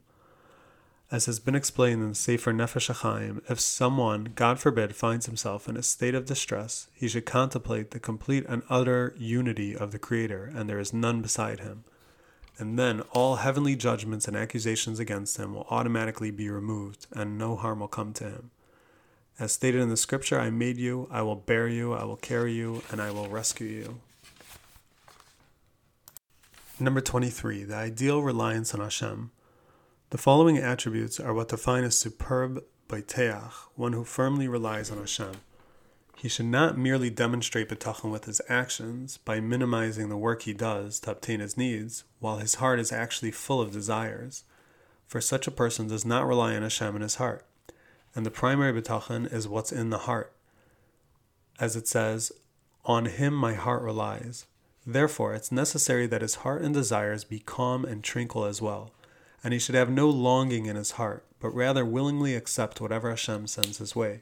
As 1.13 1.27
has 1.27 1.41
been 1.41 1.57
explained 1.57 2.03
in 2.03 2.11
the 2.11 2.15
Sefer 2.15 2.53
Nefesh 2.53 2.89
HaChaim, 2.93 3.43
if 3.51 3.59
someone, 3.59 4.33
God 4.35 4.61
forbid, 4.61 4.95
finds 4.95 5.27
himself 5.27 5.69
in 5.69 5.77
a 5.77 5.83
state 5.83 6.15
of 6.15 6.25
distress, 6.25 6.87
he 6.95 7.09
should 7.09 7.27
contemplate 7.27 7.91
the 7.91 7.99
complete 7.99 8.47
and 8.49 8.63
utter 8.71 9.15
unity 9.19 9.77
of 9.77 9.91
the 9.91 9.99
Creator, 9.99 10.53
and 10.55 10.69
there 10.69 10.79
is 10.79 10.93
none 10.93 11.21
beside 11.21 11.61
him 11.61 11.85
and 12.61 12.79
then 12.79 13.01
all 13.13 13.37
heavenly 13.37 13.75
judgments 13.75 14.29
and 14.29 14.37
accusations 14.37 15.01
against 15.01 15.39
him 15.39 15.55
will 15.55 15.67
automatically 15.71 16.31
be 16.31 16.51
removed, 16.51 17.07
and 17.11 17.39
no 17.39 17.57
harm 17.57 17.81
will 17.81 17.89
come 17.89 18.13
to 18.13 18.25
him. 18.25 18.51
As 19.39 19.53
stated 19.53 19.81
in 19.81 19.89
the 19.89 19.97
scripture, 19.97 20.39
I 20.39 20.51
made 20.51 20.77
you, 20.77 21.09
I 21.11 21.23
will 21.23 21.37
bear 21.37 21.67
you, 21.67 21.95
I 21.95 22.05
will 22.05 22.19
carry 22.19 22.53
you, 22.53 22.83
and 22.93 23.01
I 23.01 23.13
will 23.13 23.29
rescue 23.29 23.67
you. 23.67 24.01
Number 26.79 27.01
23, 27.01 27.65
the 27.65 27.75
ideal 27.75 28.23
reliance 28.23 28.75
on 28.75 28.81
Hashem. 28.81 29.31
The 30.11 30.19
following 30.19 30.59
attributes 30.59 31.21
are 31.21 31.33
what 31.33 31.51
define 31.51 31.85
a 31.85 31.91
superb 31.93 32.65
baiteach, 32.89 33.53
one 33.77 33.93
who 33.93 34.03
firmly 34.03 34.49
relies 34.49 34.91
on 34.91 34.99
Hashem. 34.99 35.35
He 36.17 36.29
should 36.29 36.47
not 36.47 36.77
merely 36.77 37.11
demonstrate 37.11 37.69
bitachon 37.69 38.11
with 38.11 38.25
his 38.25 38.41
actions 38.49 39.19
by 39.19 39.39
minimizing 39.39 40.09
the 40.09 40.17
work 40.17 40.43
he 40.43 40.53
does 40.53 40.99
to 41.01 41.13
obtain 41.13 41.39
his 41.39 41.57
needs, 41.57 42.03
while 42.19 42.39
his 42.39 42.57
heart 42.57 42.81
is 42.81 42.91
actually 42.91 43.31
full 43.31 43.61
of 43.61 43.71
desires. 43.71 44.43
For 45.07 45.21
such 45.21 45.47
a 45.47 45.53
person 45.53 45.87
does 45.87 46.05
not 46.05 46.27
rely 46.27 46.57
on 46.57 46.63
Hashem 46.63 46.97
in 46.97 47.03
his 47.03 47.15
heart, 47.15 47.47
and 48.13 48.27
the 48.27 48.33
primary 48.33 48.83
bitachon 48.83 49.33
is 49.33 49.47
what's 49.47 49.71
in 49.71 49.91
the 49.91 49.99
heart. 49.99 50.33
As 51.61 51.77
it 51.77 51.87
says, 51.87 52.33
On 52.85 53.05
him 53.05 53.33
my 53.33 53.55
heart 53.55 53.83
relies. 53.83 54.47
Therefore, 54.85 55.35
it's 55.35 55.53
necessary 55.53 56.09
that 56.09 56.23
his 56.23 56.37
heart 56.37 56.63
and 56.63 56.75
desires 56.75 57.23
be 57.23 57.39
calm 57.39 57.85
and 57.85 58.03
tranquil 58.03 58.45
as 58.45 58.61
well, 58.61 58.91
and 59.43 59.53
he 59.53 59.59
should 59.59 59.75
have 59.75 59.91
no 59.91 60.09
longing 60.09 60.67
in 60.67 60.77
his 60.77 60.93
heart, 60.93 61.25
but 61.41 61.51
rather 61.51 61.85
willingly 61.85 62.35
accept 62.35 62.81
whatever 62.81 63.11
Hashem 63.11 63.47
sends 63.47 63.79
his 63.79 63.97
way 63.97 64.21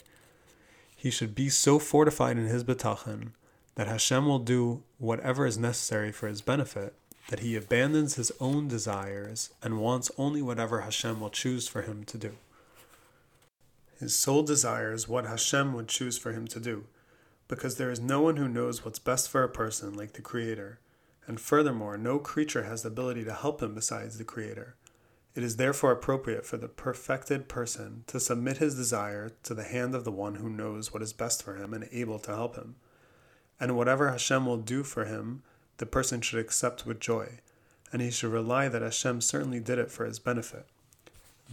he 0.98 1.10
should 1.12 1.32
be 1.32 1.48
so 1.48 1.78
fortified 1.78 2.36
in 2.36 2.46
his 2.46 2.64
bitachon 2.64 3.30
that 3.76 3.86
Hashem 3.86 4.26
will 4.26 4.40
do 4.40 4.82
whatever 4.98 5.46
is 5.46 5.56
necessary 5.56 6.10
for 6.10 6.26
his 6.26 6.42
benefit, 6.42 6.92
that 7.28 7.38
he 7.38 7.54
abandons 7.54 8.16
his 8.16 8.32
own 8.40 8.66
desires 8.66 9.50
and 9.62 9.78
wants 9.78 10.10
only 10.18 10.42
whatever 10.42 10.80
Hashem 10.80 11.20
will 11.20 11.30
choose 11.30 11.68
for 11.68 11.82
him 11.82 12.02
to 12.02 12.18
do. 12.18 12.32
His 14.00 14.16
soul 14.16 14.42
desires 14.42 15.06
what 15.06 15.26
Hashem 15.26 15.72
would 15.72 15.86
choose 15.86 16.18
for 16.18 16.32
him 16.32 16.48
to 16.48 16.58
do, 16.58 16.86
because 17.46 17.76
there 17.76 17.92
is 17.92 18.00
no 18.00 18.20
one 18.20 18.36
who 18.36 18.48
knows 18.48 18.84
what's 18.84 18.98
best 18.98 19.30
for 19.30 19.44
a 19.44 19.48
person 19.48 19.94
like 19.94 20.14
the 20.14 20.22
Creator, 20.22 20.80
and 21.28 21.40
furthermore, 21.40 21.96
no 21.96 22.18
creature 22.18 22.64
has 22.64 22.82
the 22.82 22.88
ability 22.88 23.22
to 23.24 23.34
help 23.34 23.62
him 23.62 23.72
besides 23.72 24.18
the 24.18 24.24
Creator. 24.24 24.74
It 25.34 25.42
is 25.44 25.56
therefore 25.56 25.92
appropriate 25.92 26.44
for 26.44 26.56
the 26.56 26.68
perfected 26.68 27.48
person 27.48 28.04
to 28.08 28.18
submit 28.18 28.58
his 28.58 28.74
desire 28.74 29.30
to 29.44 29.54
the 29.54 29.64
hand 29.64 29.94
of 29.94 30.04
the 30.04 30.10
one 30.10 30.36
who 30.36 30.48
knows 30.48 30.92
what 30.92 31.02
is 31.02 31.12
best 31.12 31.42
for 31.42 31.56
him 31.56 31.72
and 31.72 31.88
able 31.92 32.18
to 32.20 32.34
help 32.34 32.56
him. 32.56 32.76
And 33.60 33.76
whatever 33.76 34.10
Hashem 34.10 34.46
will 34.46 34.56
do 34.56 34.82
for 34.82 35.04
him, 35.04 35.42
the 35.78 35.86
person 35.86 36.20
should 36.20 36.40
accept 36.40 36.86
with 36.86 37.00
joy, 37.00 37.40
and 37.92 38.02
he 38.02 38.10
should 38.10 38.32
rely 38.32 38.68
that 38.68 38.82
Hashem 38.82 39.20
certainly 39.20 39.60
did 39.60 39.78
it 39.78 39.90
for 39.90 40.04
his 40.04 40.18
benefit. 40.18 40.66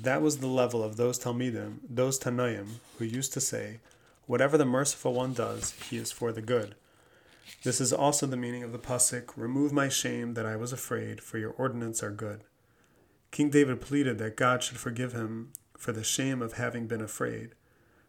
That 0.02 0.22
was 0.22 0.38
the 0.38 0.48
level 0.48 0.84
of 0.84 0.98
those 0.98 1.18
Talmidim, 1.18 1.80
those 1.90 2.20
Tanoim, 2.20 2.80
who 2.98 3.06
used 3.06 3.34
to 3.34 3.42
say, 3.42 3.80
Whatever 4.28 4.58
the 4.58 4.66
merciful 4.66 5.14
one 5.14 5.34
does, 5.34 5.74
he 5.90 5.98
is 5.98 6.12
for 6.12 6.32
the 6.32 6.42
good. 6.42 6.76
This 7.64 7.80
is 7.80 7.94
also 7.94 8.26
the 8.26 8.36
meaning 8.36 8.64
of 8.64 8.72
the 8.72 8.80
pasuk, 8.80 9.32
Remove 9.38 9.72
my 9.72 9.88
shame 9.88 10.34
that 10.34 10.46
I 10.46 10.56
was 10.56 10.74
afraid, 10.74 11.22
for 11.22 11.38
your 11.38 11.52
ordinance 11.52 12.02
are 12.02 12.12
good. 12.12 12.42
King 13.36 13.50
David 13.50 13.82
pleaded 13.82 14.18
that 14.20 14.38
God 14.38 14.64
should 14.64 14.78
forgive 14.78 15.12
him 15.12 15.52
for 15.78 15.92
the 15.92 16.06
shame 16.06 16.42
of 16.42 16.54
having 16.54 16.88
been 16.88 17.02
afraid. 17.02 17.50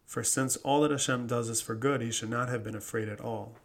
For 0.04 0.22
since 0.22 0.54
all 0.58 0.82
that 0.82 0.92
Hashem 0.92 1.26
does 1.26 1.48
is 1.48 1.60
for 1.60 1.74
good, 1.74 2.00
he 2.00 2.12
should 2.12 2.30
not 2.30 2.48
have 2.48 2.62
been 2.62 2.76
afraid 2.76 3.08
at 3.08 3.20
all. 3.20 3.56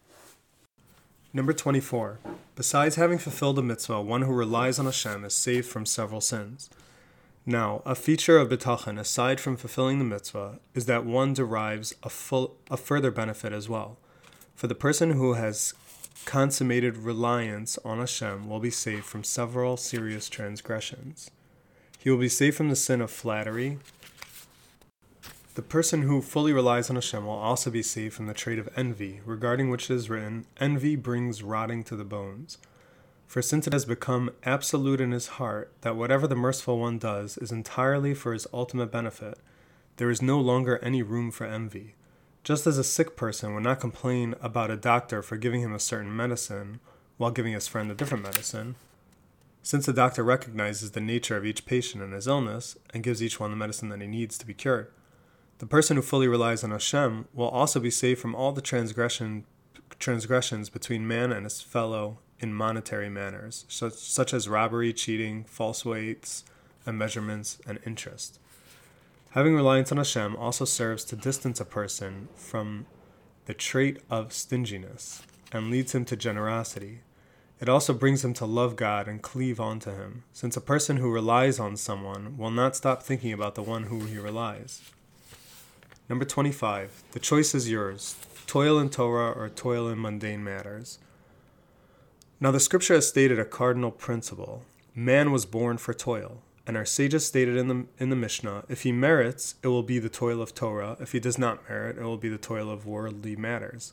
Number 1.32 1.52
24. 1.52 2.18
Besides 2.56 2.96
having 2.96 3.18
fulfilled 3.18 3.60
a 3.60 3.62
mitzvah, 3.62 4.02
one 4.02 4.22
who 4.22 4.32
relies 4.32 4.80
on 4.80 4.86
Hashem 4.86 5.24
is 5.24 5.34
saved 5.34 5.68
from 5.68 5.86
several 5.86 6.20
sins. 6.20 6.68
Now, 7.46 7.80
a 7.86 7.94
feature 7.94 8.38
of 8.38 8.48
bitachon, 8.48 8.98
aside 8.98 9.38
from 9.38 9.56
fulfilling 9.56 10.00
the 10.00 10.04
mitzvah, 10.04 10.58
is 10.74 10.86
that 10.86 11.06
one 11.06 11.32
derives 11.32 11.94
a, 12.02 12.10
full, 12.10 12.56
a 12.72 12.76
further 12.76 13.12
benefit 13.12 13.52
as 13.52 13.68
well. 13.68 13.98
For 14.56 14.66
the 14.66 14.74
person 14.74 15.12
who 15.12 15.34
has 15.34 15.74
consummated 16.24 16.96
reliance 16.96 17.78
on 17.84 18.00
Hashem 18.00 18.48
will 18.48 18.58
be 18.58 18.70
saved 18.70 19.04
from 19.04 19.22
several 19.22 19.76
serious 19.76 20.28
transgressions. 20.28 21.30
He 22.02 22.10
will 22.10 22.18
be 22.18 22.28
saved 22.28 22.56
from 22.56 22.68
the 22.68 22.74
sin 22.74 23.00
of 23.00 23.12
flattery. 23.12 23.78
The 25.54 25.62
person 25.62 26.02
who 26.02 26.20
fully 26.20 26.52
relies 26.52 26.90
on 26.90 26.96
Hashem 26.96 27.24
will 27.24 27.32
also 27.32 27.70
be 27.70 27.82
saved 27.82 28.14
from 28.14 28.26
the 28.26 28.34
trait 28.34 28.58
of 28.58 28.68
envy, 28.74 29.20
regarding 29.24 29.70
which 29.70 29.88
it 29.88 29.94
is 29.94 30.10
written, 30.10 30.46
Envy 30.58 30.96
brings 30.96 31.44
rotting 31.44 31.84
to 31.84 31.94
the 31.94 32.02
bones. 32.02 32.58
For 33.28 33.40
since 33.40 33.68
it 33.68 33.72
has 33.72 33.84
become 33.84 34.32
absolute 34.42 35.00
in 35.00 35.12
his 35.12 35.38
heart 35.38 35.72
that 35.82 35.94
whatever 35.94 36.26
the 36.26 36.34
merciful 36.34 36.80
one 36.80 36.98
does 36.98 37.38
is 37.38 37.52
entirely 37.52 38.14
for 38.14 38.32
his 38.32 38.48
ultimate 38.52 38.90
benefit, 38.90 39.38
there 39.96 40.10
is 40.10 40.20
no 40.20 40.40
longer 40.40 40.78
any 40.78 41.02
room 41.02 41.30
for 41.30 41.46
envy. 41.46 41.94
Just 42.42 42.66
as 42.66 42.78
a 42.78 42.84
sick 42.84 43.14
person 43.14 43.54
would 43.54 43.62
not 43.62 43.78
complain 43.78 44.34
about 44.40 44.72
a 44.72 44.76
doctor 44.76 45.22
for 45.22 45.36
giving 45.36 45.60
him 45.60 45.72
a 45.72 45.78
certain 45.78 46.16
medicine 46.16 46.80
while 47.16 47.30
giving 47.30 47.52
his 47.52 47.68
friend 47.68 47.92
a 47.92 47.94
different 47.94 48.24
medicine, 48.24 48.74
since 49.62 49.86
the 49.86 49.92
doctor 49.92 50.22
recognizes 50.24 50.90
the 50.90 51.00
nature 51.00 51.36
of 51.36 51.46
each 51.46 51.64
patient 51.64 52.02
and 52.02 52.12
his 52.12 52.26
illness 52.26 52.76
and 52.92 53.04
gives 53.04 53.22
each 53.22 53.38
one 53.38 53.50
the 53.50 53.56
medicine 53.56 53.88
that 53.90 54.00
he 54.00 54.06
needs 54.06 54.36
to 54.38 54.46
be 54.46 54.54
cured. 54.54 54.88
The 55.58 55.66
person 55.66 55.96
who 55.96 56.02
fully 56.02 56.26
relies 56.26 56.64
on 56.64 56.72
Hashem 56.72 57.28
will 57.32 57.48
also 57.48 57.78
be 57.78 57.90
saved 57.90 58.20
from 58.20 58.34
all 58.34 58.52
the 58.52 58.60
transgression, 58.60 59.44
transgressions 60.00 60.68
between 60.68 61.06
man 61.06 61.30
and 61.30 61.44
his 61.44 61.60
fellow 61.60 62.18
in 62.40 62.52
monetary 62.52 63.08
manners, 63.08 63.64
such, 63.68 63.92
such 63.92 64.34
as 64.34 64.48
robbery, 64.48 64.92
cheating, 64.92 65.44
false 65.44 65.84
weights 65.84 66.44
and 66.84 66.98
measurements, 66.98 67.58
and 67.64 67.78
interest. 67.86 68.40
Having 69.30 69.54
reliance 69.54 69.92
on 69.92 69.98
Hashem 69.98 70.34
also 70.36 70.64
serves 70.64 71.04
to 71.04 71.16
distance 71.16 71.60
a 71.60 71.64
person 71.64 72.28
from 72.34 72.86
the 73.46 73.54
trait 73.54 74.00
of 74.10 74.32
stinginess 74.32 75.22
and 75.52 75.70
leads 75.70 75.94
him 75.94 76.04
to 76.06 76.16
generosity. 76.16 77.02
It 77.62 77.68
also 77.68 77.92
brings 77.92 78.24
him 78.24 78.34
to 78.34 78.44
love 78.44 78.74
God 78.74 79.06
and 79.06 79.22
cleave 79.22 79.60
onto 79.60 79.92
Him, 79.92 80.24
since 80.32 80.56
a 80.56 80.60
person 80.60 80.96
who 80.96 81.08
relies 81.08 81.60
on 81.60 81.76
someone 81.76 82.36
will 82.36 82.50
not 82.50 82.74
stop 82.74 83.04
thinking 83.04 83.32
about 83.32 83.54
the 83.54 83.62
one 83.62 83.84
who 83.84 84.00
he 84.00 84.18
relies. 84.18 84.82
Number 86.08 86.24
25. 86.24 87.04
The 87.12 87.20
choice 87.20 87.54
is 87.54 87.70
yours 87.70 88.16
toil 88.48 88.80
in 88.80 88.90
Torah 88.90 89.30
or 89.30 89.48
toil 89.48 89.86
in 89.88 90.00
mundane 90.02 90.42
matters. 90.42 90.98
Now, 92.40 92.50
the 92.50 92.58
scripture 92.58 92.94
has 92.94 93.06
stated 93.06 93.38
a 93.38 93.44
cardinal 93.44 93.92
principle 93.92 94.64
man 94.92 95.30
was 95.30 95.46
born 95.46 95.78
for 95.78 95.94
toil. 95.94 96.42
And 96.66 96.76
our 96.76 96.84
sages 96.84 97.24
stated 97.24 97.56
in 97.56 97.68
the, 97.68 97.86
in 97.96 98.10
the 98.10 98.16
Mishnah 98.16 98.64
if 98.68 98.82
he 98.82 98.90
merits, 98.90 99.54
it 99.62 99.68
will 99.68 99.84
be 99.84 100.00
the 100.00 100.08
toil 100.08 100.42
of 100.42 100.52
Torah. 100.52 100.96
If 100.98 101.12
he 101.12 101.20
does 101.20 101.38
not 101.38 101.68
merit, 101.68 101.96
it 101.96 102.02
will 102.02 102.18
be 102.18 102.28
the 102.28 102.38
toil 102.38 102.68
of 102.68 102.86
worldly 102.86 103.36
matters. 103.36 103.92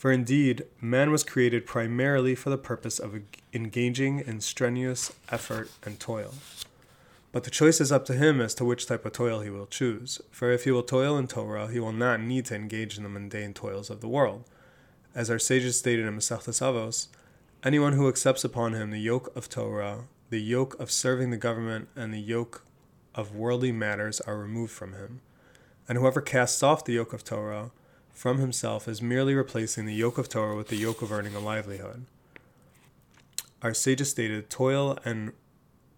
For 0.00 0.10
indeed, 0.10 0.64
man 0.80 1.10
was 1.10 1.22
created 1.22 1.66
primarily 1.66 2.34
for 2.34 2.48
the 2.48 2.56
purpose 2.56 2.98
of 2.98 3.20
engaging 3.52 4.20
in 4.20 4.40
strenuous 4.40 5.12
effort 5.28 5.70
and 5.84 6.00
toil. 6.00 6.32
But 7.32 7.44
the 7.44 7.50
choice 7.50 7.82
is 7.82 7.92
up 7.92 8.06
to 8.06 8.14
him 8.14 8.40
as 8.40 8.54
to 8.54 8.64
which 8.64 8.86
type 8.86 9.04
of 9.04 9.12
toil 9.12 9.40
he 9.40 9.50
will 9.50 9.66
choose. 9.66 10.18
For 10.30 10.50
if 10.50 10.64
he 10.64 10.70
will 10.70 10.82
toil 10.82 11.18
in 11.18 11.26
Torah, 11.26 11.68
he 11.70 11.78
will 11.78 11.92
not 11.92 12.22
need 12.22 12.46
to 12.46 12.54
engage 12.54 12.96
in 12.96 13.02
the 13.02 13.10
mundane 13.10 13.52
toils 13.52 13.90
of 13.90 14.00
the 14.00 14.08
world. 14.08 14.44
As 15.14 15.28
our 15.28 15.38
sages 15.38 15.78
stated 15.78 16.06
in 16.06 16.16
Masechtas 16.16 16.62
Avos, 16.62 17.08
anyone 17.62 17.92
who 17.92 18.08
accepts 18.08 18.42
upon 18.42 18.72
him 18.72 18.92
the 18.92 18.98
yoke 18.98 19.30
of 19.36 19.50
Torah 19.50 20.04
the 20.30 20.40
yoke 20.40 20.80
of 20.80 20.90
serving 20.90 21.28
the 21.28 21.36
government 21.36 21.90
and 21.94 22.14
the 22.14 22.20
yoke 22.20 22.64
of 23.14 23.34
worldly 23.34 23.70
matters 23.70 24.22
are 24.22 24.38
removed 24.38 24.72
from 24.72 24.94
him. 24.94 25.20
And 25.86 25.98
whoever 25.98 26.22
casts 26.22 26.62
off 26.62 26.86
the 26.86 26.94
yoke 26.94 27.12
of 27.12 27.22
Torah 27.22 27.70
from 28.12 28.38
himself 28.38 28.86
is 28.86 29.00
merely 29.00 29.34
replacing 29.34 29.86
the 29.86 29.94
yoke 29.94 30.18
of 30.18 30.28
Torah 30.28 30.56
with 30.56 30.68
the 30.68 30.76
yoke 30.76 31.02
of 31.02 31.10
earning 31.12 31.34
a 31.34 31.40
livelihood. 31.40 32.06
Our 33.62 33.74
sages 33.74 34.10
stated, 34.10 34.48
toil 34.48 34.98
and 35.04 35.32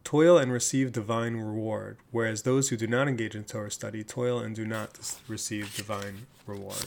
toil 0.04 0.36
and 0.36 0.52
receive 0.52 0.92
divine 0.92 1.36
reward, 1.36 1.96
whereas 2.10 2.42
those 2.42 2.68
who 2.68 2.76
do 2.76 2.86
not 2.86 3.08
engage 3.08 3.34
in 3.34 3.44
Torah 3.44 3.70
study 3.70 4.02
toil 4.02 4.38
and 4.38 4.54
do 4.54 4.66
not 4.66 4.98
receive 5.28 5.76
divine 5.76 6.26
reward. 6.46 6.86